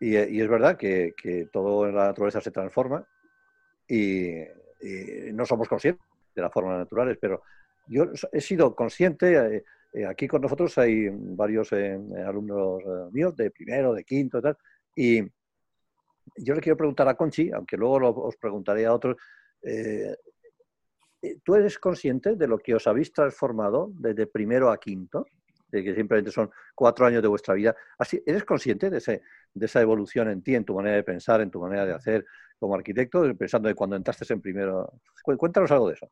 [0.00, 1.14] Y, es verdad que,
[1.52, 3.06] todo en la naturaleza se transforma
[3.88, 4.34] y,
[5.32, 7.42] no somos conscientes de las formas naturales, pero
[7.88, 12.82] yo he sido consciente, eh, eh, aquí con nosotros hay varios alumnos
[13.12, 14.56] míos de primero, de quinto y tal,
[14.94, 15.22] y
[16.36, 19.16] yo le quiero preguntar a Conchi, aunque luego os preguntaré a otros,
[19.62, 20.16] eh,
[21.22, 25.26] eh, ¿tú eres consciente de lo que os habéis transformado desde primero a quinto?
[25.68, 27.76] De que simplemente son cuatro años de vuestra vida.
[27.98, 31.40] Así, ¿Eres consciente de, ese, de esa evolución en ti, en tu manera de pensar,
[31.40, 32.24] en tu manera de hacer
[32.58, 34.92] como arquitecto, pensando de cuando entraste en primero?
[35.22, 36.10] Cuéntanos algo de eso.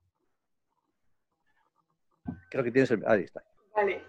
[2.50, 3.02] Creo que tienes el...
[3.06, 3.42] Ahí está.
[3.74, 4.02] Vale.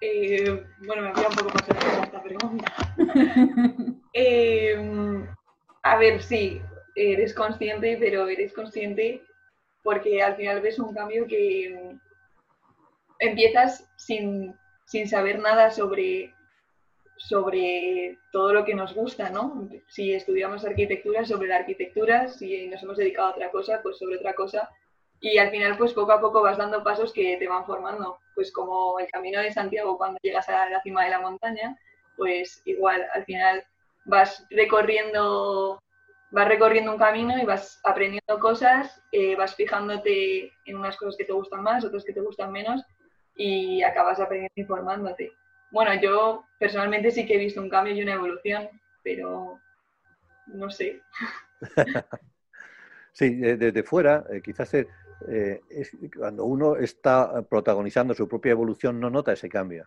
[0.00, 2.74] Eh, bueno, me había un poco pasado esta pregunta.
[4.14, 5.26] eh,
[5.82, 6.60] a ver, sí,
[6.94, 9.22] eres consciente, pero eres consciente
[9.82, 11.96] porque al final ves un cambio que
[13.18, 14.54] empiezas sin,
[15.06, 16.34] saber nada sobre,
[17.16, 19.68] sobre todo lo que nos gusta, ¿no?
[19.88, 24.16] Si estudiamos arquitectura, sobre la arquitectura, si nos hemos dedicado a otra cosa, pues sobre
[24.16, 24.68] otra cosa.
[25.20, 28.52] Y al final, pues poco a poco vas dando pasos que te van formando, pues
[28.52, 31.78] como el camino de Santiago cuando llegas a la cima de la montaña,
[32.16, 33.64] pues igual, al final
[34.06, 35.80] vas recorriendo,
[36.30, 41.26] vas recorriendo un camino y vas aprendiendo cosas, eh, vas fijándote en unas cosas que
[41.26, 42.82] te gustan más, otras que te gustan menos
[43.34, 45.32] y acabas aprendiendo y formándote.
[45.70, 48.68] Bueno, yo personalmente sí que he visto un cambio y una evolución,
[49.02, 49.58] pero
[50.46, 51.00] no sé.
[53.12, 55.60] sí, desde fuera, eh, quizás eh,
[56.16, 59.86] cuando uno está protagonizando su propia evolución no nota ese cambio.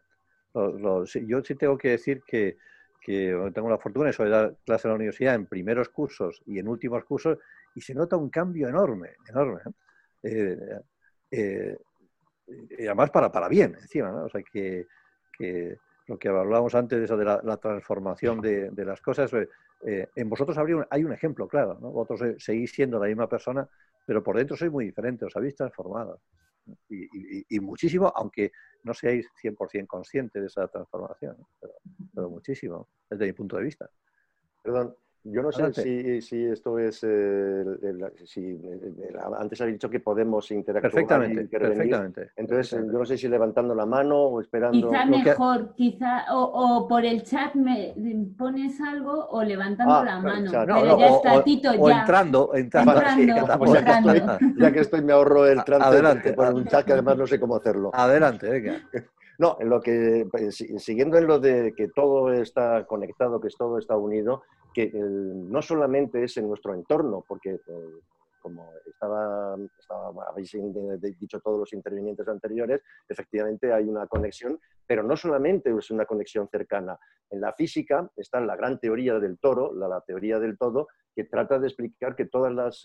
[0.53, 2.57] yo sí tengo que decir que
[3.05, 7.03] tengo la fortuna de dar clase en la universidad en primeros cursos y en últimos
[7.03, 7.37] cursos
[7.75, 9.61] y se nota un cambio enorme, enorme.
[10.21, 10.57] Eh,
[11.31, 11.77] eh,
[12.47, 14.25] y además para, para bien, encima, ¿no?
[14.25, 14.87] O sea, que,
[15.37, 15.77] que
[16.07, 20.29] lo que hablábamos antes de eso de la, transformación de, de, las cosas, eh, en
[20.29, 20.57] vosotros
[20.89, 21.91] hay un ejemplo claro, ¿no?
[21.91, 23.67] Vosotros seguís siendo la misma persona,
[24.05, 26.19] pero por dentro sois muy diferentes, os habéis transformado
[26.89, 28.51] y, muchísimo, aunque
[28.83, 31.37] no seáis 100% conscientes de esa transformación,
[32.13, 33.89] pero, muchísimo, desde mi punto de vista.
[34.61, 37.01] Perdón, yo no sé si, si, esto es.
[37.03, 37.63] Eh,
[38.25, 38.59] si,
[39.39, 40.91] antes habéis dicho que podemos interactuar.
[40.91, 42.31] Perfectamente, perfectamente.
[42.35, 44.89] Entonces, yo no sé si levantando la mano o esperando.
[44.89, 47.95] Quizá mejor, quizá, o, por el chat me
[48.37, 50.51] pones algo o levantando ah, la mano.
[50.51, 51.99] pero ya está, Tito, o ya.
[52.01, 52.93] entrando, entrando.
[54.57, 57.39] ya, que estoy, me ahorro el trance Adelante, por un chat que además no sé
[57.39, 57.91] cómo hacerlo.
[57.93, 58.81] Adelante, venga.
[59.43, 63.77] No, en lo que, pues, siguiendo en lo de que todo está conectado, que todo
[63.77, 67.89] está unido, que no solamente es en nuestro entorno, porque eh,
[68.43, 69.55] como estaba,
[70.27, 70.51] habéis
[71.17, 76.49] dicho todos los intervinientes anteriores, efectivamente hay una conexión, pero no solamente es una conexión
[76.49, 76.99] cercana.
[77.29, 81.57] En la física está la gran teoría del toro, la, teoría del todo, que trata
[81.57, 82.81] de explicar que todas las,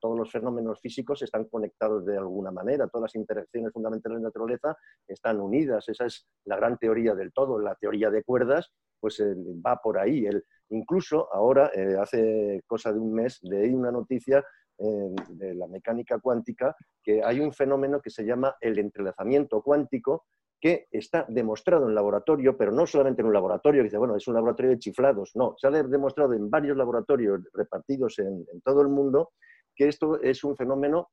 [0.00, 4.28] todos los fenómenos físicos están conectados de alguna manera, todas las interacciones fundamentales de la
[4.28, 4.76] naturaleza
[5.06, 5.88] están unidas.
[5.88, 7.60] Esa es la gran teoría del todo.
[7.60, 10.26] La teoría de cuerdas pues eh, va por ahí.
[10.26, 14.44] El, incluso ahora, eh, hace cosa de un mes, leí una noticia
[14.80, 20.24] de la mecánica cuántica, que hay un fenómeno que se llama el entrelazamiento cuántico,
[20.58, 24.26] que está demostrado en laboratorio, pero no solamente en un laboratorio, que dice, bueno, es
[24.26, 28.88] un laboratorio de chiflados, no, se ha demostrado en varios laboratorios repartidos en, todo el
[28.88, 29.32] mundo
[29.74, 31.10] que esto es un fenómeno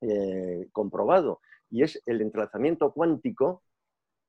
[0.00, 3.62] eh, comprobado, y es el entrelazamiento cuántico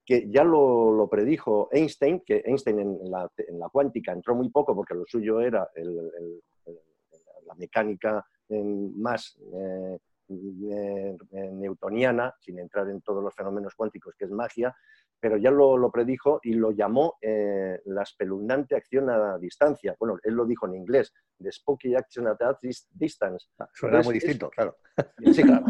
[0.06, 3.30] que ya lo, predijo Einstein, que Einstein en la,
[3.72, 5.68] cuántica entró muy poco porque lo suyo era
[7.46, 8.26] la mecánica
[8.62, 9.98] más eh,
[10.30, 11.18] eh,
[11.52, 14.76] newtoniana, sin entrar en todos los fenómenos cuánticos, que es magia,
[15.20, 19.96] pero ya lo, predijo y lo llamó eh, la espeluznante acción a distancia.
[19.98, 22.38] Bueno, él lo dijo en inglés, the spooky action at
[22.92, 23.48] distance.
[23.58, 24.76] Ah, suena muy distinto, claro.
[25.34, 25.66] Sí, claro.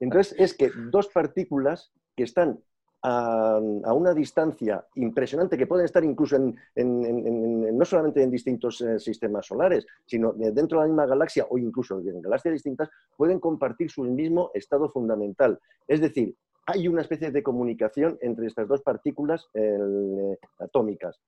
[0.00, 2.62] Entonces, es que dos partículas que están
[3.02, 3.58] a,
[3.92, 9.86] una distancia impresionante que pueden estar incluso en, no solamente en distintos eh, sistemas solares,
[10.06, 14.50] sino dentro de la misma galaxia o incluso en galaxias distintas, pueden compartir su mismo
[14.54, 15.58] estado fundamental.
[15.88, 16.34] Es decir,
[16.66, 21.18] hay una especie de comunicación entre estas dos partículas eh, atómicas.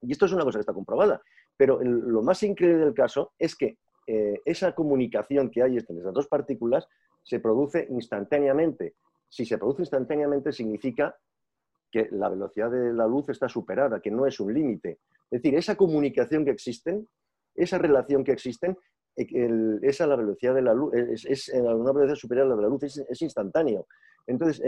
[0.00, 1.22] Y esto es una cosa que está comprobada.
[1.56, 6.12] Pero lo más increíble del caso es que eh, esa comunicación que hay entre esas
[6.12, 6.88] dos partículas
[7.22, 8.94] se produce instantáneamente
[9.34, 11.16] si se produce instantáneamente significa
[11.90, 15.00] que la velocidad de la luz está superada, que no es un límite.
[15.28, 17.08] Es decir, esa comunicación que existen,
[17.52, 18.78] esa relación que existen,
[19.16, 22.68] esa la velocidad de la luz, es, en una velocidad superior a la de la
[22.68, 23.88] luz, es, instantáneo.
[24.24, 24.62] Entonces,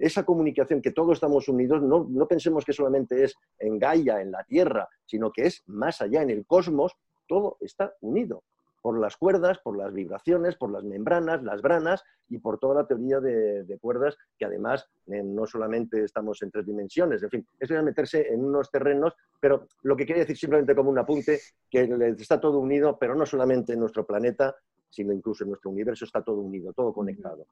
[0.00, 4.32] esa comunicación que todos estamos unidos, no, no, pensemos que solamente es en Gaia, en
[4.32, 6.92] la Tierra, sino que es más allá, en el cosmos,
[7.26, 8.42] todo está unido
[8.82, 12.86] por las cuerdas, por las vibraciones, por las membranas, las branas y por toda la
[12.86, 17.76] teoría de, cuerdas, que además eh, no solamente estamos en tres dimensiones, en fin, eso
[17.76, 21.40] es meterse en unos terrenos, pero lo que quería decir simplemente como un apunte,
[21.70, 21.82] que
[22.18, 24.54] está todo unido, pero no solamente en nuestro planeta,
[24.88, 27.46] sino incluso en nuestro universo está todo unido, todo conectado.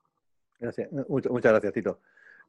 [0.59, 0.91] Gracias.
[1.09, 2.01] Muchas gracias, Tito.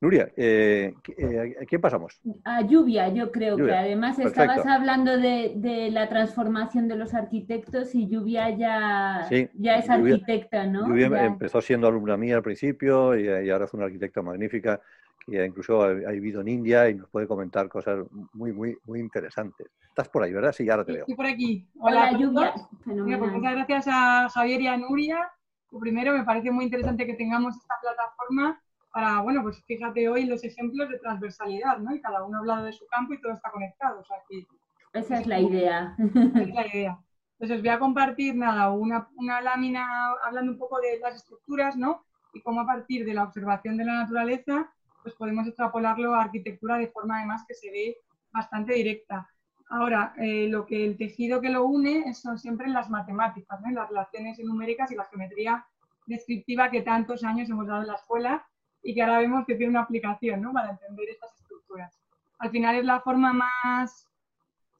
[0.01, 2.21] Nuria, eh, eh, ¿a quién pasamos?
[2.45, 8.07] A Lluvia, yo creo que además estabas hablando de, la transformación de los arquitectos y
[8.07, 10.87] Lluvia ya, ya es arquitecta, ¿no?
[10.87, 14.79] Lluvia empezó siendo alumna mía al principio y, ahora es una arquitecta magnífica
[15.25, 17.99] que incluso ha, vivido en India y nos puede comentar cosas
[18.31, 19.67] muy, muy, muy interesantes.
[19.89, 20.53] Estás por ahí, ¿verdad?
[20.53, 21.01] Sí, ya ahora te veo.
[21.01, 21.67] Estoy por aquí.
[21.77, 22.53] Hola, Lluvia.
[22.85, 25.29] Pues muchas gracias a Javier y a Nuria.
[25.77, 30.43] primero, me parece muy interesante que tengamos esta plataforma para, bueno, pues fíjate hoy los
[30.43, 31.93] ejemplos de transversalidad, ¿no?
[31.93, 33.99] Y cada uno ha hablado de su campo y todo está conectado.
[33.99, 34.47] O sea, que,
[34.93, 35.95] Esa es la idea.
[35.97, 36.99] Esa es la idea.
[37.33, 41.77] Entonces os voy a compartir, nada, una, una lámina hablando un poco de las estructuras,
[41.77, 42.03] ¿no?
[42.33, 44.69] Y cómo a partir de la observación de la naturaleza,
[45.03, 47.97] pues podemos extrapolarlo a arquitectura de forma además que se ve
[48.33, 49.29] bastante directa.
[49.69, 53.71] Ahora, eh, lo que el tejido que lo une son siempre las matemáticas, ¿no?
[53.71, 55.65] las relaciones numéricas y la geometría
[56.07, 58.48] descriptiva que tantos años hemos dado en la escuela
[58.81, 60.53] y que ahora vemos que tiene una aplicación ¿no?
[60.53, 61.99] para entender estas estructuras.
[62.39, 64.07] Al final es la forma más,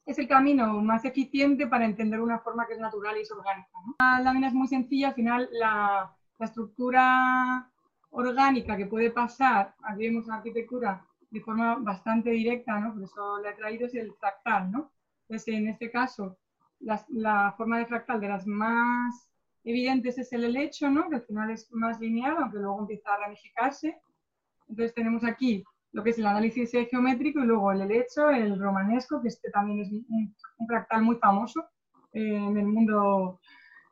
[0.06, 3.70] es el camino más eficiente para entender una forma que es natural y es orgánica.
[4.00, 7.70] La lámina es muy sencilla, al final la, la estructura
[8.10, 12.92] orgánica que puede pasar, aquí vemos una arquitectura de forma bastante directa, ¿no?
[12.92, 14.70] por eso la he traído, es el fractal.
[14.70, 14.90] ¿no?
[15.28, 16.38] Entonces, en este caso,
[16.80, 19.29] la, la forma de fractal de las más
[19.64, 21.08] evidentes es el helecho, ¿no?
[21.08, 24.00] que al final es más lineal, aunque luego empieza a ramificarse.
[24.68, 29.20] Entonces tenemos aquí lo que es el análisis geométrico y luego el helecho, el romanesco,
[29.20, 30.34] que este también es un,
[30.66, 31.64] fractal muy famoso
[32.12, 33.40] eh, en, el mundo,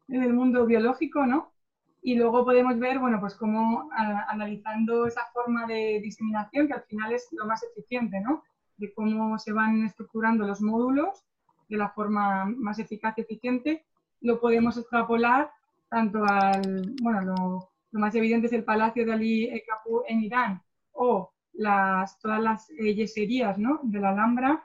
[0.09, 1.53] en el mundo biológico, ¿no?
[2.01, 7.13] Y luego podemos ver, bueno, pues cómo analizando esa forma de diseminación, que al final
[7.13, 8.45] es lo más eficiente, ¿no?
[8.77, 11.25] De cómo se van estructurando los módulos
[11.69, 13.85] de la forma más eficaz y eficiente,
[14.21, 15.51] lo podemos extrapolar
[15.89, 21.33] tanto al, bueno, lo, más evidente es el Palacio de Ali Kapu en Irán o
[21.53, 23.81] las, todas las eh, yeserías ¿no?
[23.83, 24.65] de la Alhambra.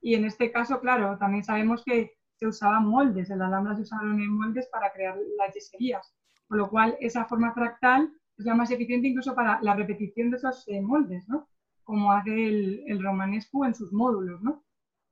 [0.00, 3.82] Y en este caso, claro, también sabemos que se usaban moldes, en la Alhambra se
[3.82, 6.14] usaron moldes para crear las yeserías,
[6.46, 10.36] con lo cual esa forma fractal es la más eficiente incluso para la repetición de
[10.36, 11.48] esos eh, moldes, ¿no?
[11.82, 14.62] como hace el, el romanesco en sus módulos, ¿no?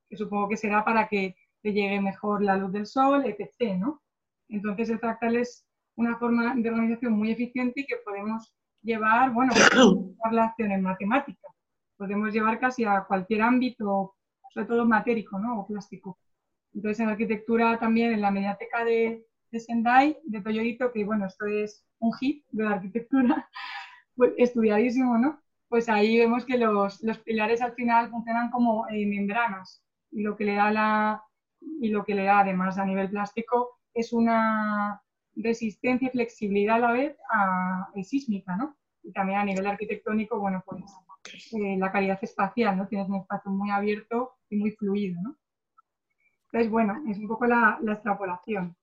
[0.09, 3.77] que supongo que será para que te llegue mejor la luz del sol, etc.
[3.77, 4.03] ¿no?
[4.49, 9.53] Entonces el fractal es una forma de organización muy eficiente y que podemos llevar, bueno,
[10.31, 11.53] la acción en matemáticas.
[11.97, 14.15] Podemos llevar casi a cualquier ámbito,
[14.51, 15.61] sobre todo matérico ¿no?
[15.61, 16.19] o plástico.
[16.75, 21.47] Entonces en arquitectura también, en la mediateca de, de Sendai, de Toyorito, que bueno, esto
[21.47, 23.49] es un hit de la arquitectura,
[24.17, 25.41] pues, estudiadísimo, ¿no?
[25.69, 29.83] Pues ahí vemos que los, los pilares al final funcionan como eh, membranas
[30.13, 31.23] y lo que le da la
[31.81, 35.03] y lo que le da además a nivel plástico es una
[35.35, 38.77] resistencia y flexibilidad a la vez a, sísmica, ¿no?
[39.03, 40.83] Y también a nivel arquitectónico, bueno, pues
[41.53, 42.87] eh, la calidad espacial, ¿no?
[42.87, 45.37] Tienes un espacio muy abierto y muy fluido, ¿no?
[46.47, 48.77] Entonces, bueno, es un poco la, extrapolación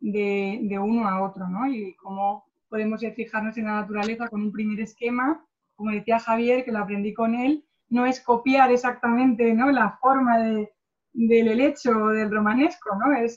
[0.00, 1.66] de, de, uno a otro, ¿no?
[1.70, 5.44] Y cómo podemos fijarnos en la naturaleza con un primer esquema,
[5.76, 9.70] como decía Javier, que lo aprendí con él, no es copiar exactamente ¿no?
[9.70, 10.72] la forma de,
[11.16, 13.16] del helecho o del romanesco, ¿no?
[13.16, 13.36] Es,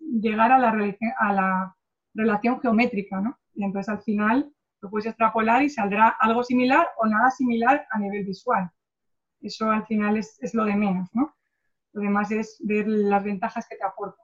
[0.00, 0.70] llegar a la,
[1.18, 1.76] a la
[2.14, 3.38] relación geométrica, ¿no?
[3.54, 7.98] Y entonces al final lo puedes extrapolar y saldrá algo similar o nada similar a
[7.98, 8.70] nivel visual.
[9.40, 11.34] Eso al final es, lo de menos, ¿no?
[11.92, 14.22] Lo demás es ver las ventajas que te aporta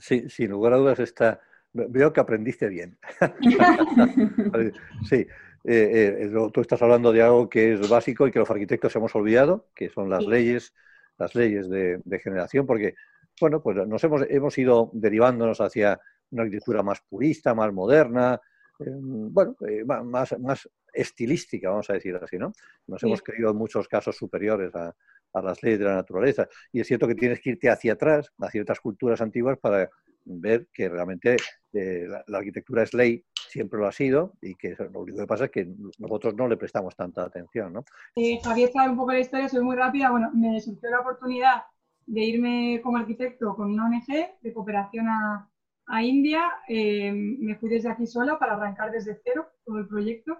[0.00, 1.40] sí, sin lugar a dudas está...
[1.72, 2.98] Veo que aprendiste bien.
[5.08, 5.26] sí, eh,
[5.64, 9.68] eh, tú estás hablando de algo que es básico y que los arquitectos hemos olvidado,
[9.74, 10.74] que son las leyes
[11.18, 12.94] las leyes de, generación, porque,
[13.40, 16.00] bueno, pues nos hemos, hemos ido derivándonos hacia
[16.30, 18.40] una arquitectura más purista, más moderna,
[18.80, 22.52] eh, bueno, eh, más, más estilística, vamos a decir así, ¿no?
[22.86, 24.94] Nos hemos creído en muchos casos superiores a,
[25.32, 26.48] a, las leyes de la naturaleza.
[26.72, 29.90] Y es cierto que tienes que irte hacia atrás, a ciertas culturas antiguas, para
[30.28, 31.36] ver que realmente
[31.72, 35.46] eh, la, arquitectura es ley, siempre lo ha sido, y que lo único que pasa
[35.46, 35.68] es que
[35.98, 37.72] nosotros no le prestamos tanta atención.
[37.72, 37.84] ¿no?
[38.16, 40.10] Eh, Javier sabe un poco la historia, soy muy rápida.
[40.10, 41.62] Bueno, me surgió la oportunidad
[42.06, 45.48] de irme como arquitecto con una ONG de cooperación a,
[45.88, 46.42] a India.
[46.68, 50.38] Eh, me fui desde aquí sola para arrancar desde cero todo el proyecto.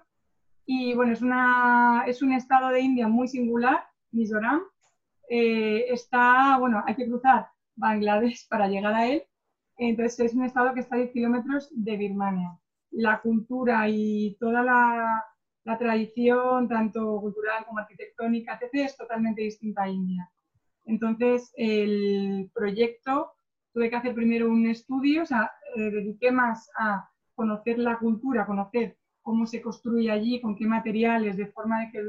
[0.65, 4.63] Y bueno, es, una, es un estado de India muy singular, Mizoram.
[5.29, 9.23] Eh, está, bueno, hay que cruzar Bangladesh para llegar a él.
[9.79, 12.59] Entonces es un estado que está a 10 kilómetros de Birmania.
[12.91, 15.25] La cultura y toda la,
[15.65, 20.29] la tradición, tanto cultural como arquitectónica, etc., es totalmente distinta a India.
[20.85, 23.33] Entonces, el proyecto
[23.73, 28.47] tuve que hacer primero un estudio, o sea, eh, dediqué más a conocer la cultura,
[28.47, 32.03] conocer cómo se construye allí, con qué materiales, de forma de que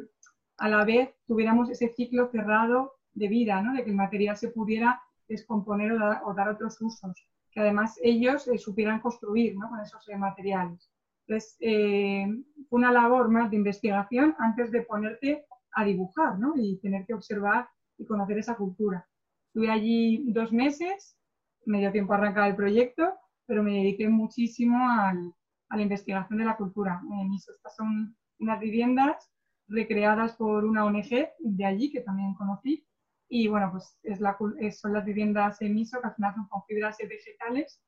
[0.58, 3.74] a la vez tuviéramos ese ciclo cerrado de vida, ¿no?
[3.74, 8.58] de que el material se pudiera descomponer o dar, otros usos, que además ellos eh,
[8.58, 9.70] supieran construir ¿no?
[9.70, 10.92] con esos eh, materiales.
[11.28, 16.54] Entonces, fue una labor más de investigación antes de ponerte a dibujar ¿no?
[16.56, 17.70] y tener que observar
[18.00, 19.08] y conocer esa cultura.
[19.50, 21.20] Estuve allí dos meses
[21.66, 23.14] me dio tiempo a arrancar el proyecto,
[23.46, 27.02] pero me dediqué muchísimo a la investigación de la cultura.
[27.34, 29.32] estas son unas viviendas
[29.68, 32.86] recreadas por una ONG de allí, que también conocí,
[33.30, 34.36] y bueno, pues es la,
[34.72, 37.80] son las viviendas en MISO, que al final son con fibras vegetales,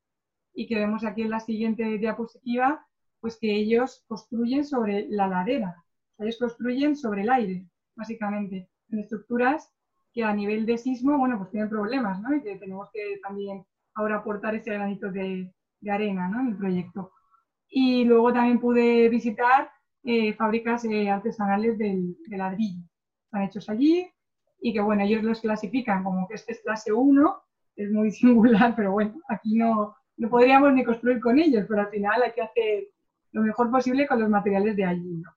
[0.53, 2.85] y que vemos aquí en la siguiente diapositiva,
[3.19, 5.75] pues que ellos construyen sobre la ladera,
[6.19, 7.65] ellos construyen sobre el aire,
[7.95, 9.73] básicamente, en estructuras
[10.13, 12.35] que a nivel de sismo, bueno, pues tienen problemas, ¿no?
[12.35, 13.65] Y que tenemos que también
[13.95, 15.51] ahora aportar ese granito de,
[15.89, 16.41] arena, ¿no?
[16.41, 17.11] En el proyecto.
[17.67, 19.71] Y luego también pude visitar
[20.03, 22.83] eh, fábricas eh, artesanales del, ladrillo.
[23.25, 24.11] Están hechos allí
[24.61, 27.43] y que, bueno, ellos los clasifican como que este es clase 1,
[27.75, 31.89] es muy singular, pero bueno, aquí no, no podríamos ni construir con ellos, pero al
[31.89, 32.83] final hay que hacer
[33.31, 35.31] lo mejor posible con los materiales de allí, ¿no?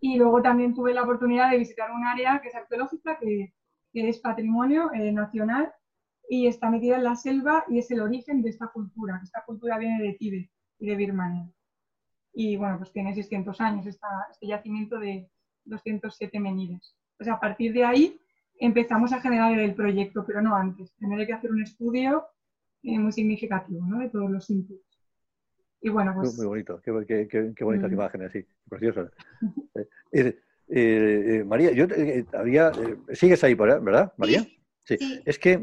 [0.00, 3.54] Y luego también tuve la oportunidad de visitar un área que es arqueológica, que,
[3.94, 5.72] es patrimonio eh, nacional
[6.28, 9.20] y está metida en la selva y es el origen de esta cultura.
[9.22, 11.48] Esta cultura viene de Tíbet y de Birmania.
[12.32, 15.30] Y bueno, pues tiene 600 años este yacimiento de
[15.66, 16.96] 207 menires.
[17.22, 18.20] Pues a partir de ahí
[18.58, 20.90] empezamos a generar el proyecto, pero no antes.
[20.98, 22.26] Primero que hacer un estudio
[22.82, 24.00] eh, muy significativo ¿no?
[24.00, 24.82] de todos los inputs.
[25.80, 26.36] Y bueno, pues...
[26.36, 27.94] Muy bonito, qué, qué, bonitas mm.
[27.94, 29.12] imágenes, sí, preciosas.
[30.14, 31.86] Eh, eh, María, yo
[32.32, 32.72] había,
[33.12, 34.46] sigues ahí, ¿verdad, María?
[34.84, 34.96] Sí.
[35.24, 35.58] Es que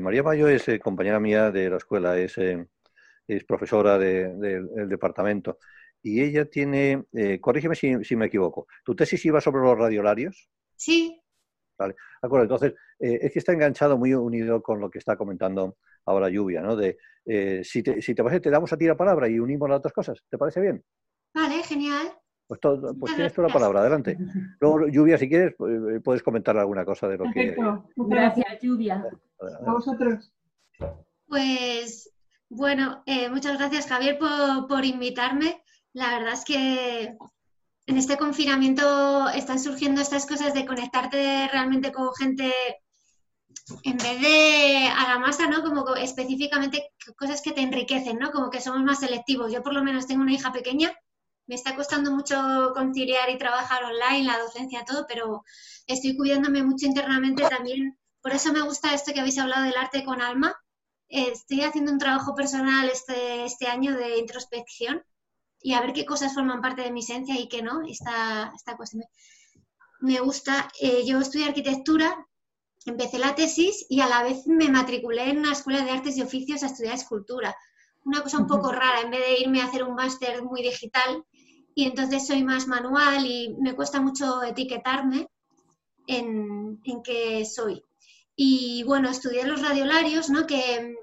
[0.00, 5.58] María Mayo es compañera mía de la escuela, es, es profesora del departamento
[6.02, 7.04] y ella tiene,
[7.40, 10.48] corrígeme si, si, me equivoco, ¿tu tesis iba sobre los radiolarios?
[10.82, 11.22] Sí.
[11.78, 12.44] Vale, de acuerdo.
[12.44, 15.76] Entonces, es que está enganchado, muy unido con lo que está comentando
[16.06, 16.74] ahora Lluvia, ¿no?
[16.76, 19.68] De, eh, si, te, si te parece, te damos a ti la palabra y unimos
[19.68, 20.18] las otras cosas.
[20.28, 20.84] ¿Te parece bien?
[21.34, 22.12] Vale, genial.
[22.46, 22.60] Pues,
[22.98, 24.18] pues tienes tú la palabra, adelante.
[24.60, 27.56] Luego, Lluvia, si quieres, eh, puedes comentar alguna cosa de lo que...
[27.96, 29.04] Gracias, Lluvia.
[29.66, 30.32] A vosotros.
[31.26, 32.12] Pues,
[32.50, 35.62] bueno, eh, muchas gracias, Javier, por, por invitarme.
[35.94, 37.16] La verdad es que
[37.86, 42.52] en este confinamiento están surgiendo estas cosas de conectarte realmente con gente
[43.82, 45.62] en vez de a la masa, ¿no?
[45.62, 48.30] Como específicamente cosas que te enriquecen, ¿no?
[48.30, 49.52] Como que somos más selectivos.
[49.52, 50.92] Yo por lo menos tengo una hija pequeña,
[51.46, 55.44] me está costando mucho conciliar y trabajar online, la docencia, todo, pero
[55.86, 57.98] estoy cuidándome mucho internamente también.
[58.20, 60.54] Por eso me gusta esto que habéis hablado del arte con alma.
[61.08, 65.02] Estoy haciendo un trabajo personal este, este año de introspección
[65.62, 67.82] y a ver qué cosas forman parte de mi esencia y qué no.
[67.86, 69.04] Esta, esta cuestión
[70.00, 70.68] me, gusta.
[70.80, 72.26] Eh, yo estudio arquitectura
[72.84, 76.22] empecé la tesis y a la vez me matriculé en una escuela de artes y
[76.22, 77.54] oficios a estudiar escultura.
[78.04, 81.24] Una cosa un poco rara, en vez de irme a hacer un máster muy digital,
[81.74, 85.28] y entonces soy más manual y me cuesta mucho etiquetarme
[86.06, 87.82] en, en qué soy.
[88.34, 90.46] Y bueno, estudié los radiolarios, ¿no?
[90.46, 90.96] que,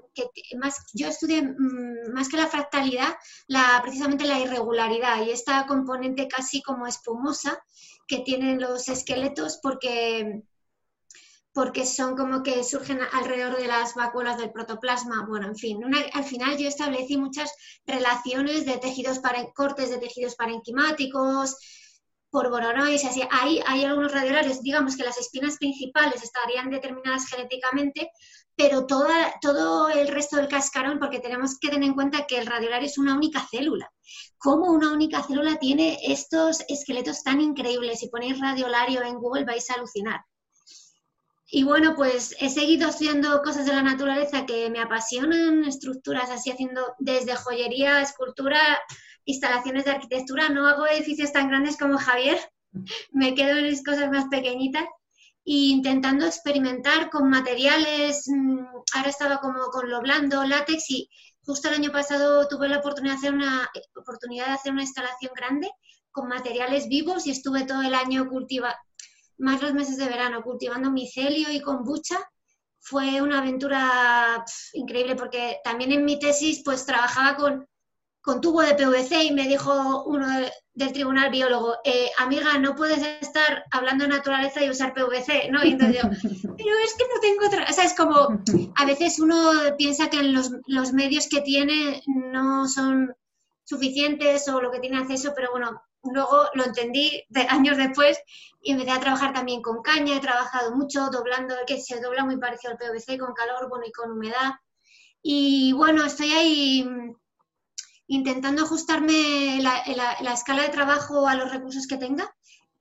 [0.58, 3.14] más, yo estudié mm, más que la fractalidad,
[3.46, 7.62] la, precisamente la irregularidad y esta componente casi como espumosa
[8.06, 10.42] que tienen los esqueletos porque
[11.52, 15.26] porque son como que surgen alrededor de las vacuolas del protoplasma.
[15.26, 15.80] Bueno, en fin,
[16.12, 17.52] al final yo establecí muchas
[17.86, 21.56] relaciones de tejidos para, cortes de tejidos parenquimáticos,
[22.30, 22.50] por
[23.04, 23.22] así.
[23.30, 28.10] Ahí hay algunos radiolarios, digamos que las espinas principales estarían determinadas genéticamente,
[28.60, 32.44] pero toda, todo el resto del cascarón, porque tenemos que tener en cuenta que el
[32.44, 33.90] radiolario es una única célula.
[34.36, 38.00] ¿Cómo una única célula tiene estos esqueletos tan increíbles?
[38.00, 40.20] Si ponéis radiolario en Google vais a alucinar.
[41.52, 46.50] y bueno, pues he seguido haciendo cosas de la naturaleza que me apasionan, estructuras así
[46.50, 48.60] haciendo desde joyería, escultura,
[49.24, 50.50] instalaciones de arquitectura.
[50.50, 52.38] No hago edificios tan grandes como Javier,
[53.10, 54.84] me quedo en las cosas más pequeñitas
[55.44, 58.24] e intentando experimentar con materiales.
[58.28, 61.10] Mm, ahora estaba como con lo blando, látex y
[61.44, 65.32] justo el año pasado tuve la oportunidad de hacer una, oportunidad de hacer una instalación
[65.34, 65.70] grande
[66.10, 68.76] con materiales vivos y estuve todo el año cultivando
[69.38, 72.18] más los meses de verano, cultivando micelio y kombucha.
[72.78, 77.66] Fue una aventura increíble porque también en mi tesis pues trabajaba con,
[78.22, 80.26] con tubo de PVC y me dijo uno
[80.74, 85.64] del tribunal biólogo, eh, amiga, no puedes estar hablando de naturaleza y usar PVC, ¿no?
[85.64, 86.08] Y entonces yo,
[86.56, 87.66] pero es que no tengo otra...
[87.68, 88.42] O sea, es como,
[88.76, 93.14] a veces uno piensa que los, los medios que tiene no son
[93.64, 98.18] suficientes o lo que tiene acceso, pero bueno, luego lo entendí de años después
[98.60, 102.36] y empecé a trabajar también con caña, he trabajado mucho doblando, que se dobla muy
[102.36, 104.52] parecido al PVC, con calor, bueno, y con humedad.
[105.22, 106.88] Y bueno, estoy ahí
[108.10, 109.82] intentando ajustarme la,
[110.20, 112.34] la, escala de trabajo a los recursos que tenga,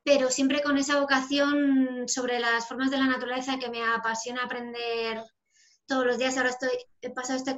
[0.04, 5.24] pero siempre con esa vocación sobre las formas de la naturaleza que me apasiona aprender
[5.86, 6.36] todos los días.
[6.38, 6.72] Ahora estoy,
[7.02, 7.56] he pasado este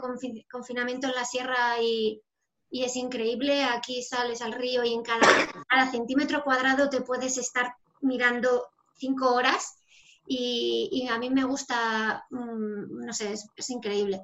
[0.51, 2.21] confinamiento en la sierra y,
[2.69, 3.63] y es increíble.
[3.63, 5.27] Aquí sales al río y en cada,
[5.69, 8.67] cada centímetro cuadrado te puedes estar mirando
[8.97, 9.77] cinco horas
[10.27, 14.23] y, a mí me gusta, mm, no sé, es, increíble.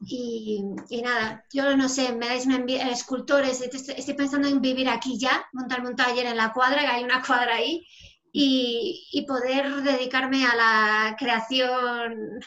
[0.00, 0.62] Y,
[1.02, 2.46] nada, yo no sé, me dais
[2.92, 7.04] escultores, estoy pensando en vivir aquí ya, montarme un taller en la cuadra, que hay
[7.04, 7.84] una cuadra ahí,
[8.32, 12.40] y, y poder dedicarme a la creación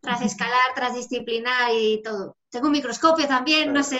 [0.00, 2.36] tras escalar, transdisciplinar y todo.
[2.50, 3.98] Tengo un microscopio también, no sé.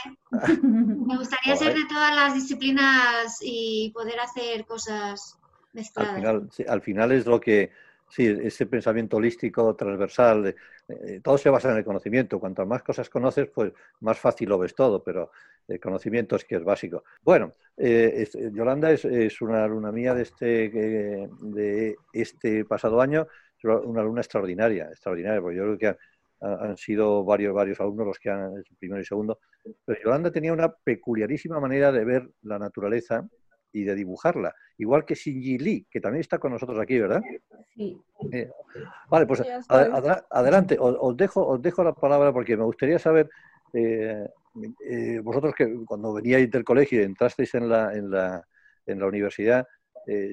[0.62, 5.38] Me gustaría ser de todas las disciplinas y poder hacer cosas
[5.72, 6.14] mezcladas.
[6.14, 7.70] Al final, al final es lo que,
[8.08, 10.56] sí, ese pensamiento holístico, transversal,
[10.90, 12.40] eh, todo se basa en el conocimiento.
[12.40, 15.30] Cuanto más cosas conoces, pues más fácil lo ves todo, pero
[15.68, 17.04] el conocimiento es que es básico.
[17.22, 23.26] Bueno, eh, Yolanda es, una alumna mía de este, de este pasado año,
[23.62, 25.96] una alumna extraordinaria, extraordinaria, porque yo creo que
[26.40, 29.38] han sido varios, varios alumnos los que han, primero y segundo,
[29.84, 33.28] pero Yolanda tenía una peculiarísima manera de ver la naturaleza
[33.72, 37.22] y de dibujarla, igual que Shinji Lee, que también está con nosotros aquí, ¿verdad?
[37.74, 38.00] Sí.
[38.32, 38.50] Eh,
[39.08, 43.28] vale, pues adelante, os, dejo, os dejo la palabra porque me gustaría saber,
[43.72, 44.28] eh,
[44.88, 48.46] eh, vosotros que cuando veníais del colegio y entrasteis en la, en la,
[48.86, 49.66] en la universidad,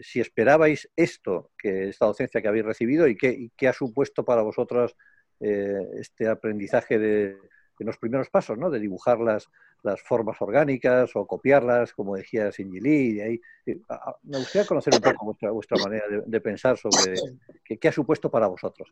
[0.02, 4.26] si esperabais esto, que esta docencia que habéis recibido y qué, y qué ha supuesto
[4.26, 4.96] para vosotros
[5.40, 7.38] este aprendizaje de,
[7.78, 8.72] los primeros pasos, ¿no?
[8.72, 9.50] de dibujar las,
[9.88, 13.20] las formas orgánicas o copiarlas, como decía Singili.
[13.22, 13.80] ahí, eh,
[14.24, 17.16] me gustaría conocer un poco vuestra, vuestra manera de, pensar sobre
[17.64, 18.90] qué, ha supuesto para vosotros.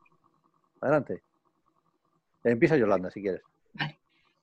[0.81, 1.21] Adelante.
[2.43, 3.41] Empieza Yolanda, si quieres.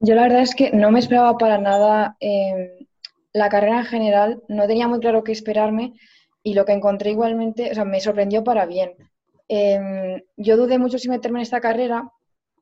[0.00, 2.86] Yo la verdad es que no me esperaba para nada eh,
[3.32, 5.94] la carrera en general, no tenía muy claro qué esperarme
[6.42, 8.94] y lo que encontré igualmente, o sea, me sorprendió para bien.
[9.48, 12.11] Em, yo dudé mucho si meterme en esta carrera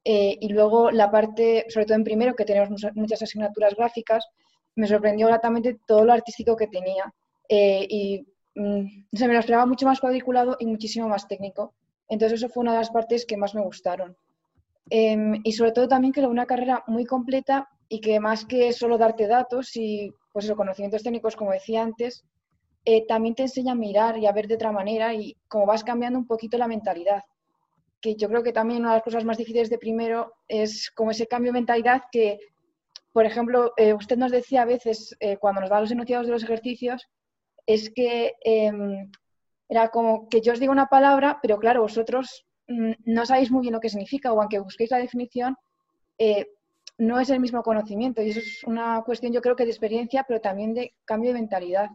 [0.04, 4.26] eh, y luego la parte, sobre todo en primero, que tenemos muchas asignaturas gráficas,
[4.76, 7.12] me sorprendió gratamente todo lo artístico que tenía.
[7.48, 11.74] Eh, y mm, se me lo esperaba mucho más cuadriculado y muchísimo más técnico.
[12.08, 14.16] Entonces eso fue una de las partes que más me gustaron.
[14.88, 18.72] Em, y sobre todo también que era una carrera muy completa y que más que
[18.72, 22.24] solo darte datos y pues esos conocimientos técnicos, como decía antes,
[22.84, 25.84] eh, también te enseña a mirar y a ver de otra manera y como vas
[25.84, 27.22] cambiando un poquito la mentalidad.
[28.00, 31.10] Que yo creo que también una de las cosas más difíciles de primero es como
[31.10, 32.38] ese cambio de mentalidad que,
[33.12, 36.32] por ejemplo, eh, usted nos decía a veces eh, cuando nos da los enunciados de
[36.32, 37.08] los ejercicios,
[37.66, 39.10] es que em,
[39.68, 43.62] era como que yo os digo una palabra, pero claro, vosotros mm, no sabéis muy
[43.62, 45.56] bien lo que significa o aunque busquéis la definición,
[47.00, 48.22] no es el mismo conocimiento.
[48.22, 51.40] Y eso es una cuestión, yo creo que de experiencia, pero también de cambio de
[51.40, 51.90] mentalidad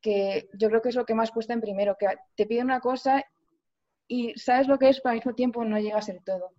[0.00, 2.80] que yo creo que es lo que más cuesta en primero, que te piden una
[2.80, 3.24] cosa
[4.08, 6.52] y sabes lo que es, pero al mismo tiempo no llegas del todo.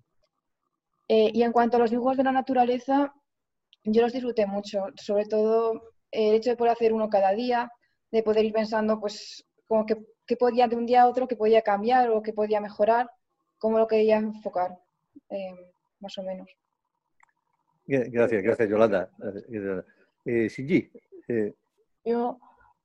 [1.07, 3.13] Eh, y en cuanto a los dibujos de la naturaleza,
[3.83, 7.71] yo los disfruté mucho, sobre todo el hecho de poder hacer uno cada día,
[8.11, 9.95] de poder ir pensando, pues, como que,
[10.37, 13.09] podía de un día a otro, que podía cambiar o que podía mejorar,
[13.57, 14.77] cómo lo quería enfocar,
[15.29, 15.55] eh,
[15.99, 16.49] más o menos.
[17.85, 19.09] Gracias, gracias Yolanda.
[20.25, 21.53] Eh, eh
[22.03, 22.37] yo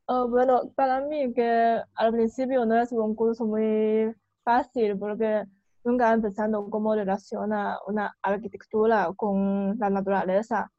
[0.06, 4.12] Oh, bueno, para mí que al principio no es un curso muy
[4.44, 5.44] fácil porque
[5.84, 10.70] nunca empezando cómo relaciona una arquitectura con la naturaleza.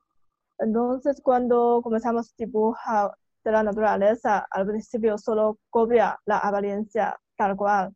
[0.59, 3.11] Entonces, cuando comenzamos a dibujar
[3.43, 7.93] de la naturaleza, al principio solo copia la apariencia tal cual.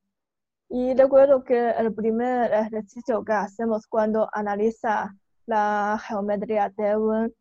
[0.70, 5.16] Y recuerdo que el primer ejercicio que hacemos cuando analiza
[5.46, 7.34] la geometría de un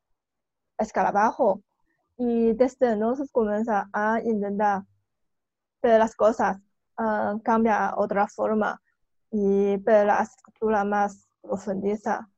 [0.79, 1.62] escarabajo
[2.18, 4.83] y desde entonces comienza a intentar
[5.83, 6.59] ver las cosas,
[6.99, 8.80] uh, cambia a otra forma
[9.30, 12.28] y ver la estructura más profundiza.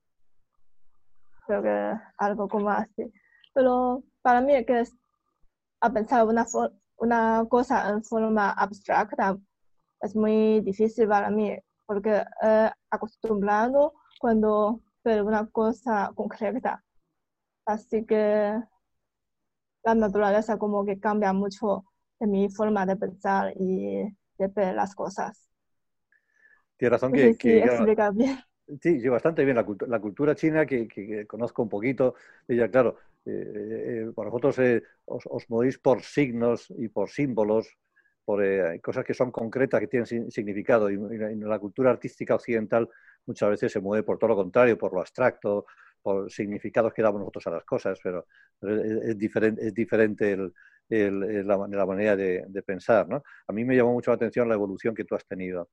[1.46, 3.12] Creo que algo como así.
[3.54, 4.96] Pero para mí que es
[5.80, 6.46] a pensar una,
[6.96, 9.36] una cosa en forma abstracta
[10.00, 11.56] es muy difícil para mí
[11.86, 16.84] porque he acostumbrado cuando ver una cosa concreta.
[17.66, 18.60] Así que
[19.84, 21.84] la naturaleza como que cambia mucho
[22.20, 24.04] de mi forma de pensar y
[24.38, 25.48] de ver las cosas.
[26.76, 27.34] Tienes razón que...
[27.34, 28.38] Sí, explica bien.
[28.82, 29.56] Sí, sí, bastante bien.
[29.56, 32.14] La, la cultura china, que, conozco un poquito,
[32.46, 33.32] ella, claro, eh,
[34.06, 37.76] eh, para vosotros eh, os, os, movéis por signos y por símbolos,
[38.24, 38.42] por
[38.82, 40.90] cosas que son concretas, que tienen significado.
[40.90, 42.88] Y, en la cultura artística occidental
[43.24, 45.66] muchas veces se mueve por todo lo contrario, por lo abstracto,
[46.02, 48.26] por significados que damos nosotros a las cosas, pero,
[48.60, 50.52] es, diferente, es diferente el,
[50.88, 53.08] la, manera de, pensar.
[53.08, 53.22] ¿no?
[53.46, 55.70] A mí me llamó mucho la atención la evolución que tú has tenido,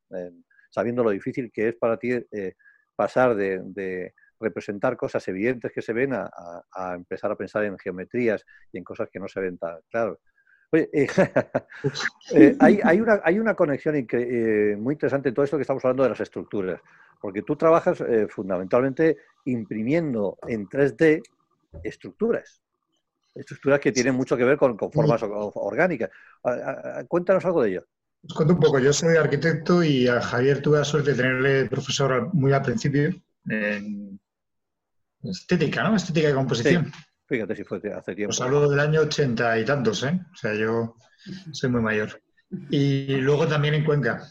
[0.70, 2.12] sabiendo lo difícil que es para ti
[2.96, 6.30] pasar de, representar cosas evidentes que se ven a,
[6.94, 10.20] empezar a pensar en geometrías y en cosas que no se ven tan claro.
[10.72, 11.08] Oye, eh,
[12.36, 16.04] eh, hay, una, hay, una, conexión eh, muy interesante en todo esto que estamos hablando
[16.04, 16.82] de las estructuras,
[17.22, 21.22] porque tú trabajas fundamentalmente imprimiendo en 3D
[21.84, 22.62] estructuras,
[23.36, 26.10] estructuras que tienen mucho que ver con, formas orgánicas.
[27.08, 27.86] Cuéntanos algo de ello.
[28.28, 28.80] Os cuento un poco.
[28.80, 33.14] Yo soy arquitecto y a Javier tuve la suerte de tenerle profesor muy al principio
[33.48, 34.20] en
[35.24, 35.96] estética, ¿no?
[35.96, 36.92] Estética y composición.
[37.28, 38.32] Fíjate si fue hace tiempo.
[38.32, 40.20] Os hablo del año ochenta y tantos, ¿eh?
[40.32, 40.96] O sea, yo
[41.52, 42.22] soy muy mayor.
[42.70, 44.28] Y luego también en Cuenca,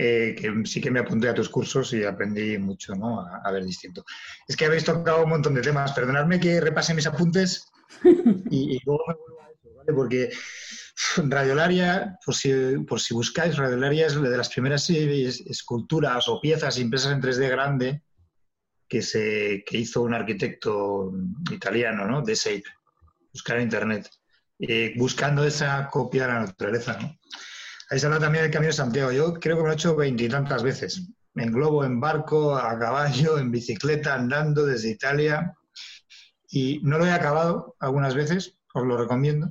[0.00, 3.20] eh, que sí que me apunté a tus cursos y aprendí mucho, ¿no?
[3.20, 4.04] A, ver distinto.
[4.46, 5.90] Es que habéis tocado un montón de temas.
[5.90, 7.66] Perdonadme que repase mis apuntes
[8.48, 9.92] y, y luego me vuelvo a eso, ¿vale?
[9.92, 10.30] Porque
[11.16, 12.52] Radiolaria, por si,
[12.86, 18.02] por si buscáis, Radiolaria es de las primeras esculturas o piezas impresas en 3D grande
[18.88, 21.12] que, se, que hizo un arquitecto
[21.50, 22.22] italiano, ¿no?
[22.22, 22.62] De Shape.
[23.32, 24.08] Buscar en internet.
[24.60, 27.18] Eh, buscando esa copia de la naturaleza, ¿no?
[27.90, 29.12] Ahí se habla también del Camino de Santiago.
[29.12, 31.08] Yo creo que me lo he hecho veintitantas veces.
[31.34, 35.54] En globo, en barco, a caballo, en bicicleta, andando desde Italia.
[36.50, 39.50] Y no lo he acabado algunas veces, os lo recomiendo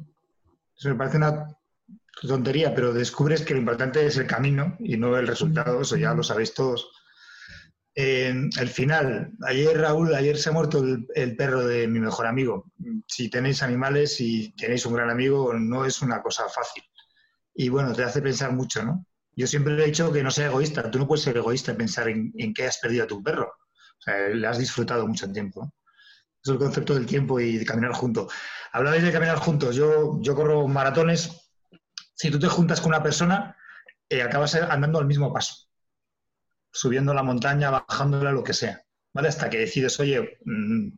[0.77, 1.47] eso me parece una
[2.21, 6.13] tontería, pero descubres que lo importante es el camino y no el resultado, eso ya
[6.13, 6.91] lo sabéis todos.
[7.95, 10.83] el final, ayer Raúl, ayer se ha muerto
[11.15, 12.71] el, perro de mi mejor amigo.
[13.07, 16.83] Si tenéis animales y tenéis un gran amigo, no es una cosa fácil.
[17.59, 19.03] Y bueno, te hace pensar mucho, ¿no?
[19.35, 20.91] Yo siempre he dicho que no sea egoísta.
[20.91, 23.47] Tú no puedes ser egoísta y pensar en, en que has perdido a tu perro.
[23.47, 25.73] O sea, le has disfrutado mucho tiempo.
[26.43, 28.31] Es el concepto del tiempo y de caminar juntos.
[28.71, 29.75] Hablabais de caminar juntos.
[29.75, 31.51] Yo, yo corro maratones.
[32.13, 33.57] Si tú te juntas con una persona,
[34.07, 35.67] eh, acabas andando al mismo paso.
[36.71, 38.83] Subiendo la montaña, bajándola, lo que sea.
[39.13, 39.29] ¿Vale?
[39.29, 40.89] Hasta que decides, oye, mm,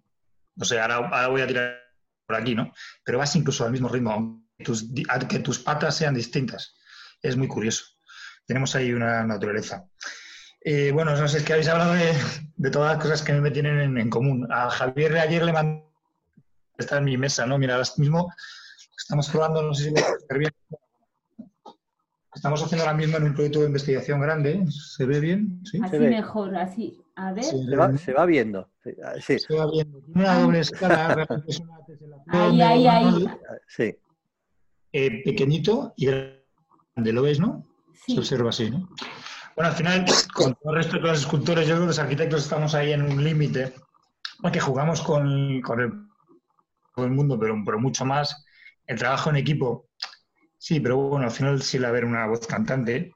[0.55, 1.79] no sé, ahora, voy a tirar
[2.27, 2.73] por aquí, ¿no?
[3.05, 4.87] Pero vas incluso al mismo ritmo, tus,
[5.27, 6.75] que tus patas sean distintas.
[7.21, 7.85] Es muy curioso.
[8.45, 9.85] Tenemos ahí una naturaleza.
[10.61, 13.97] Eh, bueno, no sé, es que habéis hablado de, todas las cosas que me tienen
[13.97, 14.47] en, común.
[14.51, 15.85] A Javier ayer le mandé,
[16.77, 17.57] está en mi mesa, ¿no?
[17.57, 18.33] Mira, ahora mismo
[18.97, 20.51] estamos probando, no sé si lo bien.
[22.35, 24.63] Estamos haciendo ahora mismo en un proyecto de investigación grande.
[24.69, 25.61] ¿Se ve bien?
[25.65, 25.79] ¿Sí?
[25.83, 27.01] Así mejor, así.
[27.15, 27.43] A ver.
[27.43, 28.69] se, va, viendo.
[29.19, 29.39] Sí.
[29.39, 29.99] Se va viendo.
[30.01, 31.27] Tiene una doble escala.
[32.27, 33.29] ahí, ahí, ahí.
[33.67, 33.95] Sí.
[34.91, 37.13] Eh, pequeñito y grande.
[37.13, 37.65] ¿Lo ves, no?
[38.07, 38.89] Se observa así, ¿no?
[39.55, 42.43] Bueno, al final, con todo el resto de los escultores, yo creo que los arquitectos
[42.43, 43.73] estamos ahí en un límite,
[44.41, 48.45] porque jugamos con, con el, mundo, pero, pero mucho más.
[48.87, 49.89] El trabajo en equipo,
[50.57, 53.11] sí, pero bueno, al final sí la haber una voz cantante.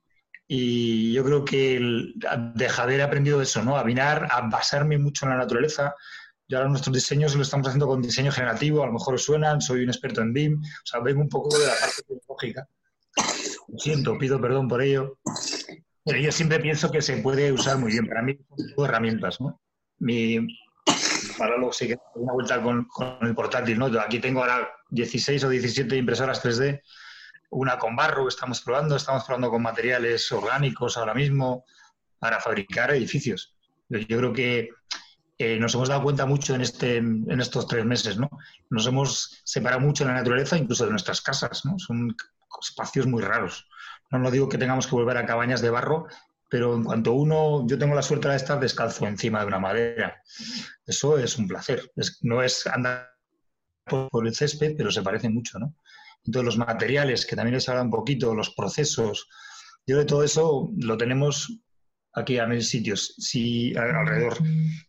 [0.48, 2.14] Y yo creo que el,
[2.56, 3.78] de he aprendido eso, ¿no?
[3.78, 5.96] A mirar, a basarme mucho en la naturaleza.
[6.54, 9.60] Yo ahora nuestros diseños lo estamos haciendo con diseño generativo, a lo mejor os suenan,
[9.60, 12.68] soy un experto en BIM, o sea, vengo un poco de la parte tecnológica.
[13.68, 15.18] Lo siento, pido perdón por ello
[16.06, 18.08] yo siempre pienso que se puede usar muy bien.
[18.08, 18.38] Para mí
[18.76, 19.62] son herramientas, ¿no?
[20.00, 20.40] Mi,
[21.38, 22.88] para luego sí que una vuelta con,
[23.22, 23.86] el portátil, ¿no?
[24.00, 26.82] Aquí tengo ahora 16 o 17 impresoras 3D,
[27.52, 31.66] una con barro que estamos probando, estamos probando con materiales orgánicos ahora mismo
[32.20, 33.56] para fabricar edificios.
[33.90, 34.70] Yo creo que
[35.38, 38.30] eh, nos hemos dado cuenta mucho en, este, en estos tres meses, ¿no?
[38.70, 41.80] Nos hemos separado mucho de la naturaleza, incluso de nuestras casas, ¿no?
[41.80, 42.16] Son
[42.62, 43.68] espacios muy raros.
[44.12, 46.08] No, no digo que tengamos que volver a cabañas de barro,
[46.54, 50.22] pero en cuanto uno, yo tengo la suerte de estar descalzo encima de una madera,
[50.86, 51.92] eso es un placer.
[52.22, 53.12] no es andar
[53.86, 55.76] por, el césped, pero se parece mucho, ¿no?
[56.24, 59.28] Entonces los materiales, que también les habla un poquito, los procesos,
[59.88, 61.60] yo de todo eso lo tenemos
[62.14, 64.38] aquí a mil sitios, si, alrededor.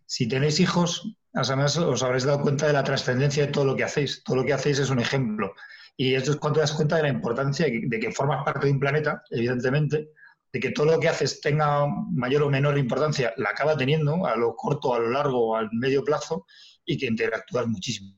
[0.07, 3.85] Si tenéis hijos, además os habréis dado cuenta de la trascendencia de todo lo que
[3.85, 4.23] hacéis.
[4.25, 5.55] Todo lo que hacéis es un ejemplo.
[5.97, 8.73] Y esto es cuando te das cuenta de la importancia de que formas parte de
[8.73, 10.11] un planeta, evidentemente,
[10.53, 14.37] de que todo lo que haces tenga mayor o menor importancia, la acaba teniendo a
[14.37, 16.47] lo corto, a lo largo, al medio plazo
[16.85, 18.17] y que interactúas muchísimo.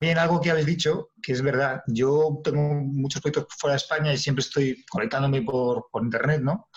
[0.00, 4.12] Bien, algo que habéis dicho, que es verdad, yo tengo muchos proyectos fuera de España
[4.12, 6.68] y siempre estoy conectándome por, internet, ¿no?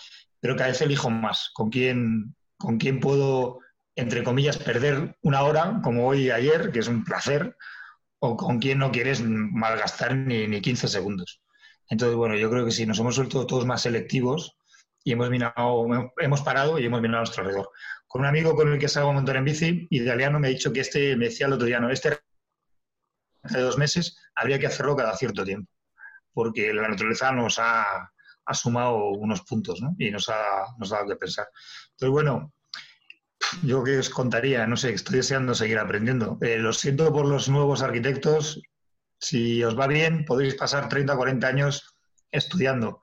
[0.44, 3.60] Pero cada vez elijo más con quién, con quién puedo,
[3.96, 7.56] entre comillas, perder una hora, como hoy y ayer, que es un placer,
[8.18, 11.40] o con quién no quieres malgastar ni, ni 15 segundos.
[11.88, 14.58] Entonces, bueno, yo creo que sí, nos hemos vuelto todos más selectivos
[15.02, 15.86] y hemos, mirado,
[16.18, 17.70] hemos parado y hemos mirado a nuestro alrededor.
[18.06, 20.74] Con un amigo con el que salgo a montar en bici, italiano, me ha dicho
[20.74, 22.18] que este, me decía el otro día, no, este
[23.44, 25.72] de dos meses habría que hacerlo cada cierto tiempo,
[26.34, 28.12] porque la naturaleza nos ha,
[28.52, 29.94] sumado unos puntos ¿no?
[29.98, 31.48] y nos ha, nos ha dado que pensar.
[31.92, 32.52] Entonces, bueno,
[33.62, 36.38] yo que os contaría, no sé, estoy deseando seguir aprendiendo.
[36.40, 38.60] Eh, lo siento por los nuevos arquitectos,
[39.18, 41.96] si os va bien, podéis pasar 30 o 40 años
[42.30, 43.00] estudiando.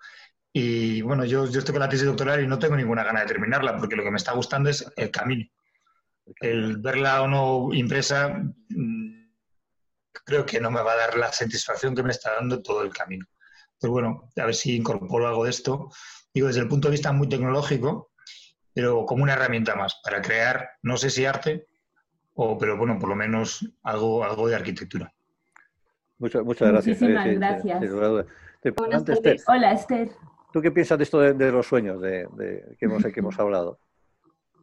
[0.54, 3.28] Y bueno, yo, yo estoy con la tesis doctoral y no tengo ninguna gana de
[3.28, 5.46] terminarla, porque lo que me está gustando es el camino.
[6.40, 8.30] El verla o no impresa,
[8.70, 9.32] mm,
[10.26, 12.92] creo que no me va a dar la satisfacción que me está dando todo el
[12.92, 13.26] camino.
[13.82, 15.90] Pero bueno, a ver si incorporo algo de esto.
[16.34, 18.12] Digo, desde el punto de vista muy tecnológico,
[18.74, 21.66] pero como una herramienta más para crear, no sé si arte,
[22.36, 25.12] o, pero bueno, por lo menos algo, algo de arquitectura.
[26.20, 27.02] Muchas, muchas gracias.
[27.02, 27.84] Muchísimas gracias.
[29.48, 30.12] Hola, Esther.
[30.54, 32.28] ¿Tú qué piensas de esto de, los sueños de,
[32.78, 33.80] que, hemos, que hemos hablado?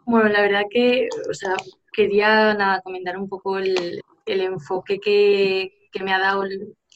[0.04, 1.54] Bueno, la verdad que, o sea,
[1.92, 6.44] quería nada, comentar un poco el, el enfoque que, que, me ha dado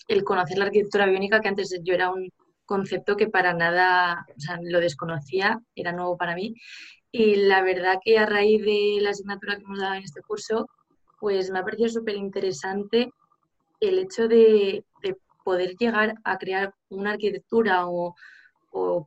[0.08, 2.30] el, conocer la arquitectura biónica, que antes yo era un
[2.64, 6.54] concepto que para nada, o lo desconocía, era nuevo para mí.
[7.10, 10.66] Y la verdad que a raíz de la asignatura que hemos dado en este curso,
[11.20, 13.10] pues me ha parecido súper interesante
[13.80, 14.84] el hecho de,
[15.44, 18.14] poder llegar a crear una arquitectura o,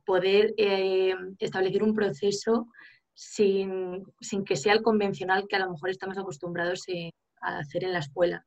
[0.04, 2.68] poder eh, establecer un proceso
[3.14, 4.04] sin,
[4.44, 7.98] que sea el convencional que a lo mejor estamos acostumbrados eh, a hacer en la
[7.98, 8.46] escuela.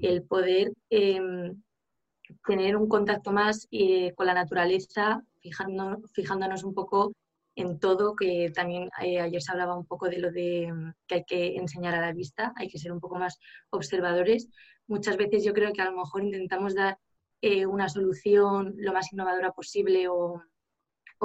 [0.00, 1.60] El poder em,
[2.46, 7.12] tener un contacto más eh, con la naturaleza, fijándonos un poco
[7.54, 10.72] en todo, que también ayer se hablaba un poco de lo de
[11.06, 13.38] que hay que enseñar a la vista, hay que ser un poco más
[13.70, 14.48] observadores,
[14.86, 16.98] muchas veces yo creo que a lo mejor intentamos dar
[17.40, 20.42] eh, una solución lo más innovadora posible o,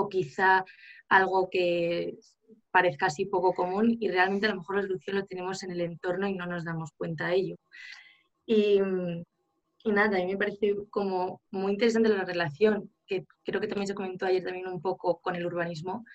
[0.09, 0.65] quizá
[1.09, 2.17] algo que
[2.71, 5.81] parezca así poco común y realmente a lo mejor la solución lo tenemos en el
[5.81, 7.55] entorno y no nos damos cuenta de ello.
[8.45, 8.79] Y,
[9.85, 13.95] nada, a mí me parece como muy interesante la relación, que creo que también se
[13.95, 16.05] comentó ayer también un poco con el urbanismo,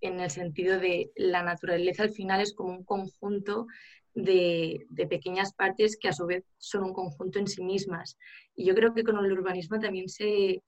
[0.00, 3.66] en el sentido de la naturaleza al final es como un conjunto
[4.14, 8.18] de, pequeñas partes que a su vez son un conjunto en sí mismas.
[8.54, 10.62] Y yo creo que con el urbanismo también se,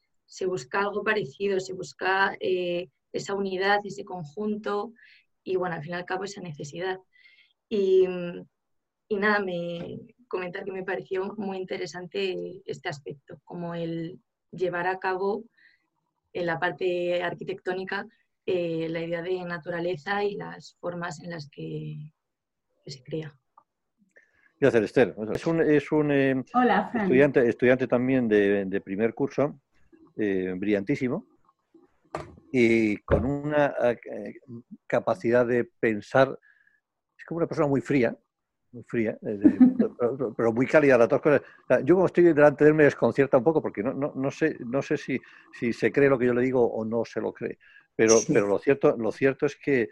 [0.46, 4.92] busca algo parecido, se busca eh, esa unidad, ese conjunto
[5.42, 6.98] y bueno, al fin y al cabo esa necesidad.
[7.70, 8.06] Y,
[9.10, 9.98] nada, me
[10.28, 14.20] comentar que me pareció muy interesante este aspecto, como el
[14.50, 15.44] llevar a cabo
[16.32, 18.06] en la parte arquitectónica
[18.46, 22.12] eh, la idea de naturaleza y las formas en las que
[22.86, 23.36] se crea.
[24.60, 25.14] Gracias, Esther.
[25.32, 26.44] Es un, es un eh,
[26.94, 29.60] estudiante, estudiante también de, primer curso,
[30.16, 31.26] eh, brillantísimo,
[32.50, 34.34] y con una eh,
[34.86, 36.36] capacidad de pensar,
[37.16, 38.16] es como una persona muy fría,
[38.72, 39.18] muy fría,
[40.36, 41.42] pero, muy cálida las dos cosas.
[41.84, 44.56] yo como estoy delante de él me desconcierta un poco porque no, no, no sé,
[44.60, 45.18] no sé si,
[45.52, 47.58] si, se cree lo que yo le digo o no se lo cree,
[47.96, 49.88] pero, pero lo, cierto, lo cierto es que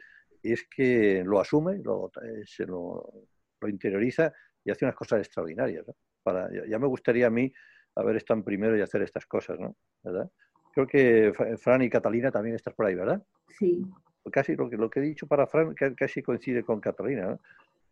[0.53, 2.11] es que lo asume, lo,
[2.45, 3.27] se lo,
[3.61, 4.33] lo, interioriza
[4.65, 5.85] y hace unas cosas extraordinarias.
[6.23, 7.53] Para, ya, me gustaría a mí
[7.95, 9.77] haber estado en primero y hacer estas cosas, ¿no?
[10.03, 10.31] ¿verdad?
[10.73, 13.23] Creo que Fran y Catalina también estás por ahí, ¿verdad?
[13.59, 13.85] Sí.
[14.31, 17.27] Casi lo que, lo que he dicho para Fran casi coincide con Catalina.
[17.27, 17.41] ¿no?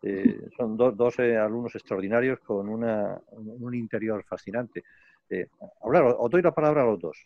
[0.07, 4.84] Eh, son dos eh, alumnos extraordinarios con una, un interior fascinante.
[5.30, 5.46] Eh,
[5.82, 7.16] hablar, os doy la palabra a los dos.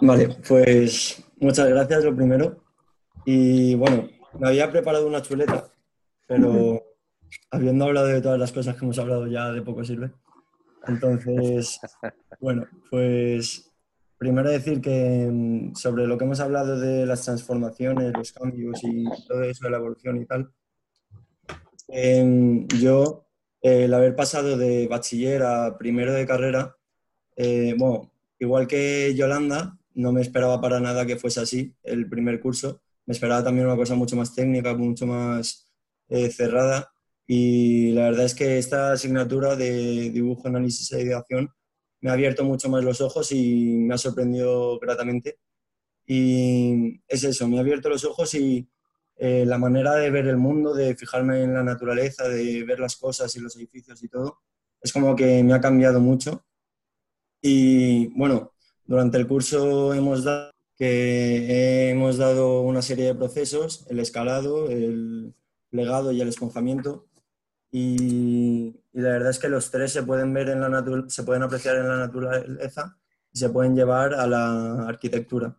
[0.00, 2.62] Vale, pues muchas gracias lo primero.
[3.24, 5.66] Y bueno, me había preparado una chuleta,
[6.28, 6.80] pero
[7.50, 10.12] habiendo hablado de todas las cosas que hemos hablado ya de poco sirve.
[10.86, 11.80] Entonces,
[12.40, 13.71] bueno, pues
[14.22, 19.04] primero decir que mm, sobre lo que hemos hablado de las transformaciones, los cambios y
[19.26, 20.52] todo eso de la evolución y tal,
[21.88, 23.26] em, yo,
[23.60, 26.76] el haber pasado de bachiller a primero de carrera,
[27.36, 32.40] eh, bueno, igual que Yolanda, no me esperaba para nada que fuese así el primer
[32.40, 32.80] curso.
[33.06, 35.68] Me esperaba también una cosa mucho más técnica, mucho más
[36.08, 36.92] eh, cerrada.
[37.26, 41.50] Y la verdad es que esta asignatura de dibujo, análisis e ideación
[42.02, 45.38] me ha abierto mucho más los ojos y me ha sorprendido gratamente.
[46.06, 48.68] Y es eso, me ha abierto los ojos y
[49.16, 52.96] eh, la manera de ver el mundo, de fijarme en la naturaleza, de ver las
[52.96, 54.40] cosas y los edificios y todo,
[54.82, 56.44] es como que me ha cambiado mucho.
[57.40, 58.52] Y bueno,
[58.84, 65.34] durante el curso hemos dado, que hemos dado una serie de procesos, el escalado, el
[65.70, 67.06] plegado y el esponjamiento.
[67.70, 71.76] Y, la verdad es que los tres se pueden ver en la se pueden apreciar
[71.76, 72.98] en la naturaleza
[73.32, 75.56] y se pueden llevar a la arquitectura.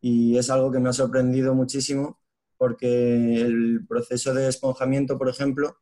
[0.00, 2.20] Y es algo que me ha sorprendido muchísimo
[2.56, 5.78] porque el proceso de esponjamiento, por ejemplo,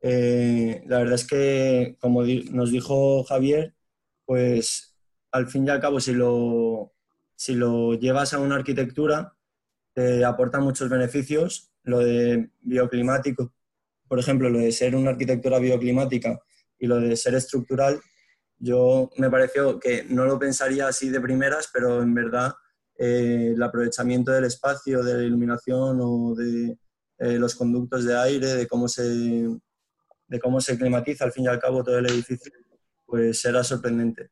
[0.00, 3.74] eh, la verdad es que, como nos dijo Javier,
[4.24, 4.96] pues
[5.32, 6.92] al fin y al cabo, si lo,
[7.36, 9.36] si lo llevas a una arquitectura,
[9.94, 11.72] te aporta muchos beneficios.
[11.82, 13.54] Lo de bioclimático,
[14.10, 16.36] por ejemplo, lo de ser una arquitectura bioclimática
[16.80, 18.00] y lo de ser estructural,
[18.58, 22.52] yo me pareció que no lo pensaría así de primeras, pero en verdad
[22.98, 26.76] eh, el aprovechamiento del espacio, de la iluminación o de
[27.18, 31.46] eh, los conductos de aire, de cómo, se, de cómo se climatiza al fin y
[31.46, 32.50] al cabo todo el edificio,
[33.06, 34.30] pues era sorprendente.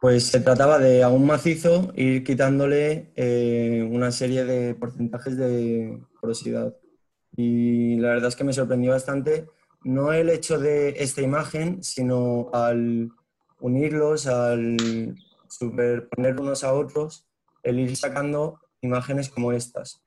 [0.00, 6.00] Pues se trataba de a un macizo ir quitándole eh, una serie de porcentajes de
[6.18, 6.74] porosidad.
[7.36, 9.48] Y la verdad es que me sorprendió bastante,
[9.84, 13.10] no el hecho de esta imagen, sino al
[13.60, 14.76] unirlos, al
[15.48, 17.26] superponer unos a otros,
[17.62, 20.02] el ir sacando imágenes como estas.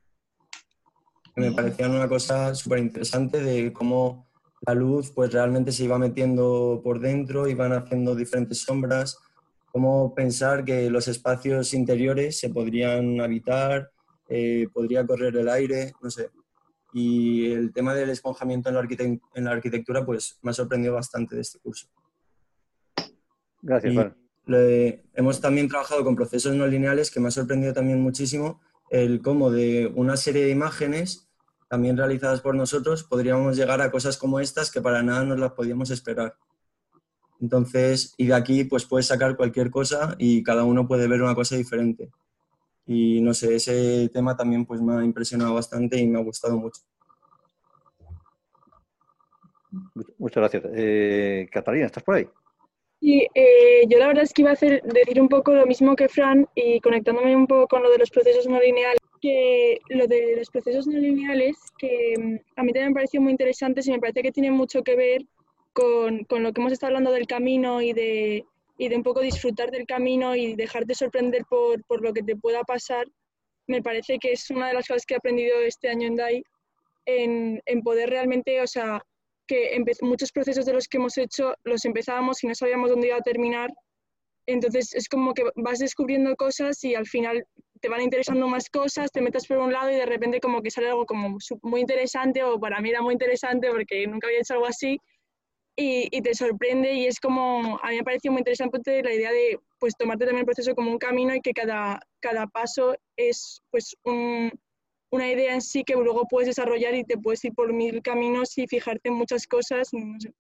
[1.36, 4.28] Me parecían una cosa súper interesante de cómo
[4.66, 9.18] la luz pues realmente se iba metiendo por dentro, iban haciendo diferentes sombras,
[9.72, 13.92] cómo pensar que los espacios interiores se podrían habitar,
[14.30, 16.30] eh, podría correr el aire, no sé.
[16.94, 21.36] Y el tema del esponjamiento en la, en la arquitectura pues me ha sorprendido bastante
[21.36, 21.88] de este curso.
[23.62, 24.24] Gracias, Juan
[25.14, 29.50] hemos también trabajado con procesos no lineales que me ha sorprendido también muchísimo el cómo
[29.52, 31.30] de una serie de imágenes
[31.70, 35.54] también realizadas por nosotros podríamos llegar a cosas como estas que para nada nos las
[35.54, 36.36] podíamos esperar.
[37.40, 41.36] Entonces, y de aquí pues puedes sacar cualquier cosa y cada uno puede ver una
[41.36, 42.12] cosa diferente.
[42.86, 46.58] Y no sé, ese tema también pues me ha impresionado bastante y me ha gustado
[46.58, 46.82] mucho.
[50.18, 50.64] Muchas gracias.
[50.76, 52.28] Eh, Catalina, ¿estás por ahí?
[53.00, 55.96] Sí, eh, yo la verdad es que iba a hacer, decir un poco lo mismo
[55.96, 60.08] que Fran y conectándome un poco con lo de los procesos no lineales, que lo
[60.08, 63.92] de los procesos no lineales, que mm, a mí también me pareció muy interesante y
[63.92, 65.26] me parece que tiene mucho que ver
[65.74, 68.46] con, con lo que hemos estado hablando del camino y de,
[68.84, 72.36] y de un poco disfrutar del camino y dejarte sorprender por, por, lo que te
[72.36, 73.06] pueda pasar,
[73.66, 76.44] me parece que es una de las cosas que he aprendido este año en DAI,
[77.06, 79.02] en, en poder realmente, o sea,
[79.48, 83.16] que muchos procesos de los que hemos hecho los empezábamos y no sabíamos dónde iba
[83.16, 83.70] a terminar.
[84.48, 87.46] Entonces es como que vas descubriendo cosas y al final
[87.80, 90.72] te van interesando más cosas, te metes por un lado y de repente como que
[90.72, 94.56] sale algo como muy interesante o para mí era muy interesante porque nunca había hecho
[94.56, 95.00] algo así
[95.76, 99.32] y, y te sorprende y es como, a mí me pareció muy interesante la idea
[99.32, 103.62] de pues tomarte también el proceso como un camino y que cada, cada paso es
[103.72, 104.52] pues un,
[105.10, 108.58] una idea en sí que luego puedes desarrollar y te puedes ir por mil caminos
[108.58, 109.90] y fijarte en muchas cosas.
[109.94, 110.34] No sé.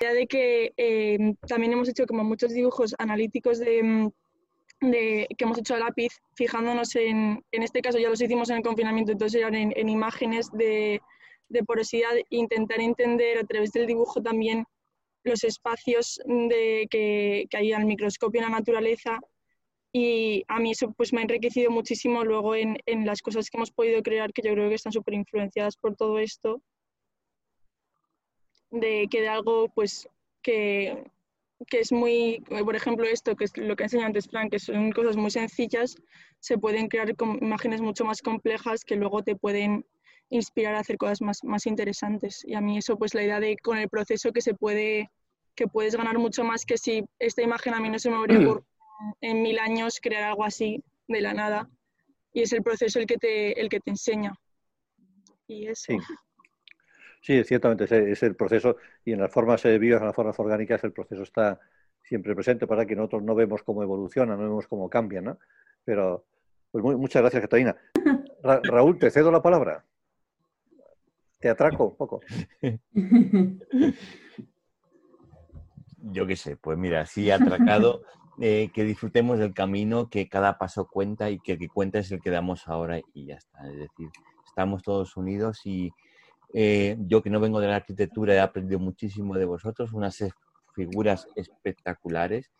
[0.00, 4.10] La idea de que eh, también hemos hecho como muchos dibujos analíticos de,
[4.80, 8.56] de, que hemos hecho a lápiz, fijándonos en, en este caso ya los hicimos en
[8.56, 11.00] el confinamiento, entonces eran en, en imágenes de,
[11.48, 14.64] de porosidad, e intentar entender a través del dibujo también
[15.24, 19.18] los espacios de, que, que hay al microscopio en la naturaleza
[19.92, 23.56] y a mí eso pues me ha enriquecido muchísimo luego en, en las cosas que
[23.56, 26.60] hemos podido crear, que yo creo que están súper influenciadas por todo esto,
[28.72, 30.08] de que de algo pues
[30.42, 31.04] que,
[31.68, 34.90] que, es muy, por ejemplo esto, que es lo que enseñado antes Frank, que son
[34.90, 35.96] cosas muy sencillas,
[36.40, 39.86] se pueden crear imágenes mucho más complejas que luego te pueden
[40.34, 42.44] inspirar a hacer cosas más, más interesantes.
[42.44, 45.10] Y a mí eso pues la idea de con el proceso que se puede,
[45.54, 48.38] que puedes ganar mucho más que si esta imagen a mí no se me habría
[48.38, 48.66] ocurrido
[49.20, 51.68] en mil años crear algo así de la nada.
[52.32, 54.34] Y es el proceso el que te, el que te enseña.
[55.46, 55.84] Y eso.
[55.92, 55.98] Sí.
[57.20, 60.92] Sí, ciertamente es el proceso y en las formas vivas, en las formas orgánicas, el
[60.92, 61.58] proceso está
[62.02, 65.38] siempre presente para que nosotros no vemos cómo evoluciona, no vemos cómo cambian, ¿no?
[65.86, 66.26] Pero,
[66.70, 67.74] pues muchas gracias, Catalina.
[68.42, 69.82] Raúl, te cedo la palabra.
[71.44, 72.22] Te atraco un poco.
[75.98, 78.00] Yo qué sé, pues mira, sí atracado,
[78.40, 82.10] eh, que disfrutemos del camino, que cada paso cuenta y que el que cuenta es
[82.12, 83.68] el que damos ahora y ya está.
[83.68, 84.08] Es decir,
[84.46, 85.92] estamos todos unidos y
[86.54, 90.24] eh, yo que no vengo de la arquitectura he aprendido muchísimo de vosotros, unas
[90.74, 92.50] figuras espectaculares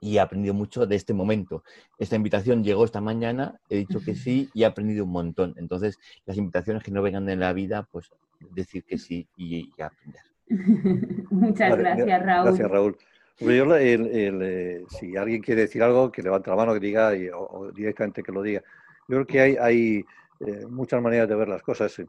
[0.00, 1.62] y he aprendido mucho de este momento.
[1.98, 5.54] Esta invitación llegó esta mañana, he dicho que sí y he aprendido un montón.
[5.58, 8.10] Entonces, las invitaciones que no vengan en la vida, pues
[8.50, 10.22] decir que sí y, aprender.
[11.30, 12.44] Muchas gracias, Raúl.
[12.46, 12.96] Gracias, Raúl.
[13.42, 18.32] Eh, si alguien quiere decir algo, que levante la mano, que diga, o, directamente que
[18.32, 18.62] lo diga.
[19.08, 20.04] Yo creo que hay, hay
[20.40, 22.00] eh, muchas maneras de ver las cosas.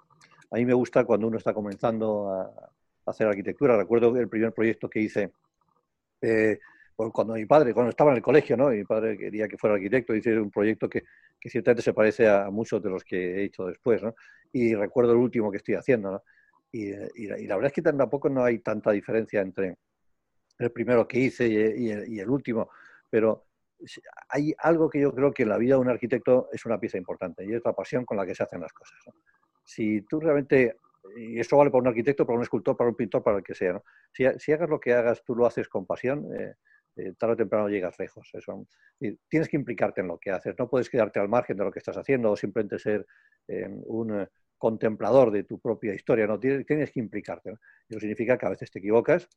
[0.52, 2.72] A mí me gusta cuando uno está comenzando a,
[3.06, 3.78] hacer arquitectura.
[3.78, 5.32] Recuerdo el primer proyecto que hice
[6.22, 6.60] eh,
[7.12, 8.70] cuando mi padre, cuando estaba en el colegio, ¿no?
[8.70, 11.04] mi padre quería que fuera arquitecto, hice un proyecto que,
[11.39, 14.16] que, ciertamente se parece a muchos de los que he hecho después, ¿no?
[14.54, 16.24] Y recuerdo el último que estoy haciendo, ¿no?
[16.72, 19.78] Y, y, la, verdad es que tampoco no hay tanta diferencia entre
[20.60, 22.70] el primero que hice y, y el último,
[23.10, 23.45] pero
[24.30, 26.97] hay algo que yo creo que en la vida de un arquitecto es una pieza
[26.97, 28.97] importante y es la pasión con la que se hacen las cosas.
[29.08, 29.14] ¿no?
[29.64, 30.76] Si tú realmente
[31.16, 33.56] y esto vale para un arquitecto, para un escultor, para un pintor, para el que
[33.56, 33.74] sea.
[33.74, 33.84] ¿no?
[34.12, 36.56] Si, si, hagas lo que hagas, tú lo haces con pasión, eh,
[36.96, 38.30] eh, tarde o temprano llegas lejos.
[38.34, 38.68] Eso.
[39.28, 41.80] tienes que implicarte en lo que haces, no puedes quedarte al margen de lo que
[41.80, 43.06] estás haciendo o simplemente ser
[43.48, 44.28] eh, un
[44.58, 47.56] contemplador de tu propia historia, no tienes, tienes que implicarte.
[47.89, 49.28] Eso significa que a veces te equivocas,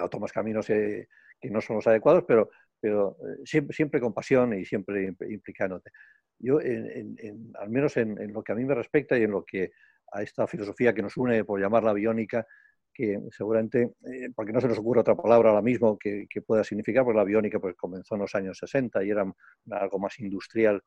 [0.00, 2.48] o tomas caminos que no son los adecuados, pero,
[2.80, 5.90] pero siempre, siempre con pasión y siempre implicándote.
[6.38, 9.72] Yo, al menos en, lo que a mí me respecta y en lo que
[10.10, 12.46] a esta filosofía que nos une por llamarla biónica,
[12.92, 17.04] que seguramente, eh, porque no se nos ocurre otra palabra ahora mismo que, pueda significar,
[17.04, 19.24] porque la biónica pues, comenzó en los años 60 y era
[19.70, 20.82] algo más industrial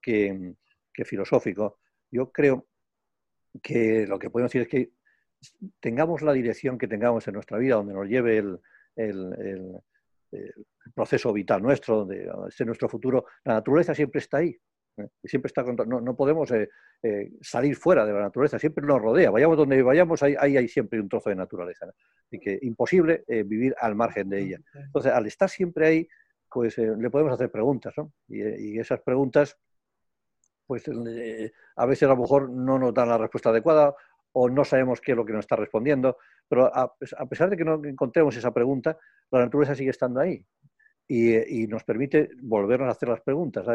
[0.00, 0.54] que,
[1.04, 1.78] filosófico.
[2.10, 2.66] Yo creo
[3.62, 4.90] que lo que podemos decir es que
[5.78, 8.60] tengamos la dirección que tengamos en nuestra vida, donde nos lleve el,
[8.96, 9.82] el
[10.94, 14.58] proceso vital nuestro, donde esté nuestro futuro, la naturaleza siempre está ahí.
[14.98, 15.08] ¿Eh?
[15.24, 16.68] siempre está no, no podemos eh,
[17.02, 19.30] eh, salir fuera de la naturaleza, siempre nos rodea.
[19.30, 21.86] Vayamos donde vayamos, ahí, hay siempre un trozo de naturaleza.
[22.30, 24.58] Y que imposible vivir al margen de ella.
[24.74, 26.08] Entonces, al estar siempre ahí,
[26.50, 28.12] pues le podemos hacer preguntas, ¿no?
[28.28, 29.56] Y, esas preguntas,
[30.66, 30.84] pues
[31.76, 33.94] a veces a lo mejor no nos dan la respuesta adecuada
[34.32, 36.18] o no sabemos qué es lo que nos está respondiendo,
[36.48, 36.94] pero a,
[37.28, 38.98] pesar de que no encontremos esa pregunta,
[39.30, 40.44] la naturaleza sigue estando ahí
[41.08, 43.66] y, nos permite volvernos a hacer las preguntas.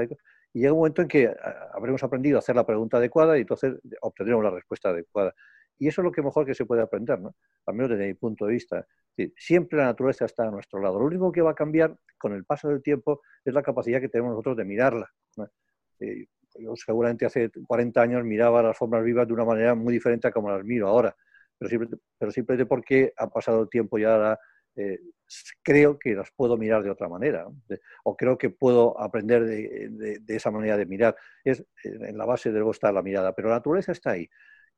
[0.54, 1.34] Y llega un momento en que
[1.74, 5.34] habremos aprendido a hacer la pregunta adecuada y entonces obtendremos la respuesta adecuada.
[5.80, 7.36] Y eso es lo que mejor que se puede aprender, ¿no?
[7.66, 8.86] al menos desde mi punto de vista.
[9.36, 11.00] Siempre la naturaleza está a nuestro lado.
[11.00, 14.10] Lo único que va a cambiar con el paso del tiempo es la capacidad que
[14.10, 15.12] tenemos nosotros de mirarla.
[16.00, 20.32] yo seguramente hace 40 años miraba las formas vivas de una manera muy diferente a
[20.32, 21.16] como las miro ahora,
[21.58, 21.88] pero,
[22.20, 24.40] pero simplemente porque ha pasado el tiempo y ahora
[24.76, 25.00] eh,
[25.62, 27.48] creo que las puedo mirar de otra manera,
[28.04, 31.16] o creo que puedo aprender de, esa manera de mirar.
[31.44, 34.30] Es, en la base de luego está la mirada, pero la naturaleza está ahí.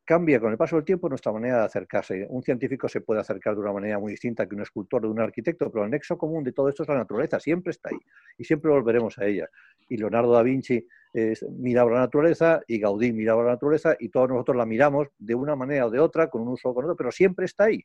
[0.04, 2.26] Cambia con el paso del tiempo nuestra manera de acercarse.
[2.30, 5.20] Un científico se puede acercar de una manera muy distinta que un escultor o un
[5.20, 7.98] arquitecto, pero el nexo común de todo esto es la naturaleza, siempre está ahí
[8.38, 9.48] y siempre volveremos a ella.
[9.88, 10.86] Y Leonardo da Vinci
[11.58, 15.56] miraba la naturaleza y Gaudí miraba la naturaleza y todos nosotros la miramos de una
[15.56, 17.84] manera o de otra, con un uso o con otro, pero siempre está ahí.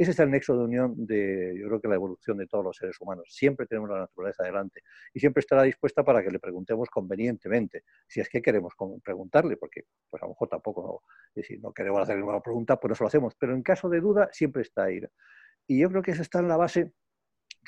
[0.00, 2.74] Ese es el nexo de unión de, yo creo que la evolución de todos los
[2.74, 3.26] seres humanos.
[3.28, 4.80] Siempre tenemos la naturaleza delante
[5.12, 8.72] y siempre estará dispuesta para que le preguntemos convenientemente, si es que queremos
[9.04, 11.04] preguntarle, porque pues a lo mejor tampoco,
[11.36, 13.90] no, si no queremos hacer ninguna pregunta, pues no se lo hacemos, pero en caso
[13.90, 15.02] de duda siempre está ahí.
[15.66, 16.92] Y yo creo que eso está en la base de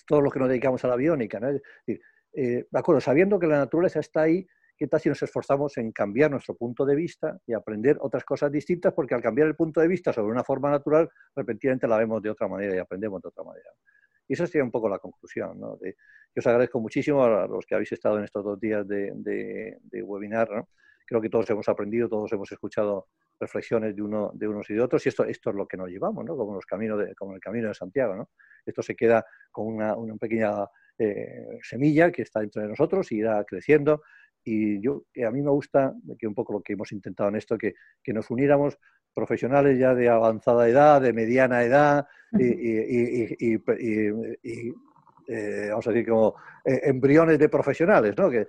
[0.07, 1.39] todo lo que nos dedicamos a la biónica.
[1.39, 1.51] ¿no?
[1.51, 2.03] Es decir,
[2.33, 4.47] eh, de acuerdo, sabiendo que la naturaleza está ahí,
[4.83, 8.51] ¿Qué tal si nos esforzamos en cambiar nuestro punto de vista y aprender otras cosas
[8.51, 8.93] distintas?
[8.93, 12.31] Porque al cambiar el punto de vista sobre una forma natural, repentinamente la vemos de
[12.31, 13.71] otra manera y aprendemos de otra manera.
[14.27, 15.61] Y esa sería un poco la conclusión.
[15.61, 15.79] ¿no?
[15.81, 15.93] yo
[16.37, 20.49] os agradezco muchísimo a los que habéis estado en estos dos días de, webinar.
[21.07, 23.07] Creo que todos hemos aprendido, todos hemos escuchado
[23.39, 25.91] reflexiones de, uno, de unos y de otros, y esto, esto es lo que nos
[25.91, 26.37] llevamos, ¿no?
[26.37, 28.17] como, los caminos de, como el camino de Santiago.
[28.17, 28.31] ¿no?
[28.67, 30.67] Esto se queda con una, pequeña
[30.99, 34.03] eh, semilla que está dentro de nosotros y irá creciendo
[34.45, 37.57] y yo, a mí me gusta, que un poco lo que hemos intentado en esto,
[37.57, 38.79] que, que nos uniéramos
[39.15, 42.07] profesionales ya de avanzada edad, de mediana edad,
[42.39, 43.57] y,
[45.29, 46.35] eh, vamos a decir, como
[46.65, 48.29] eh, embriones de profesionales, ¿no?
[48.31, 48.47] que,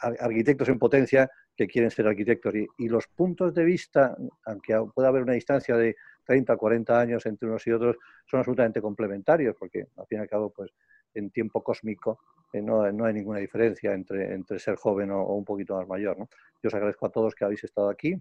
[0.00, 2.54] arquitectos en potencia que quieren ser arquitectos.
[2.78, 7.48] Y, los puntos de vista, aunque pueda haber una distancia de 30, 40 años entre
[7.48, 7.96] unos y otros,
[8.26, 10.70] son absolutamente complementarios, porque al fin y al cabo, pues
[11.16, 12.20] en tiempo cósmico
[12.52, 16.18] eh, no, hay ninguna diferencia entre, entre ser joven o, un poquito más mayor.
[16.18, 16.28] ¿no?
[16.62, 18.14] Yo os agradezco a todos que habéis estado aquí.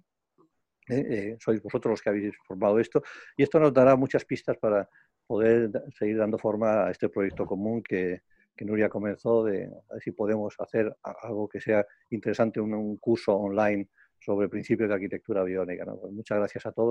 [0.87, 3.01] Eh, sois vosotros los que habéis formado esto
[3.35, 4.87] y esto nos dará muchas pistas para
[5.25, 8.21] poder seguir dando forma a este proyecto común que,
[8.55, 9.69] que Nuria comenzó, de
[9.99, 13.87] si podemos hacer algo que sea interesante, un, curso online
[14.19, 15.85] sobre principios de arquitectura biónica.
[15.85, 16.83] Pues muchas gracias a todos.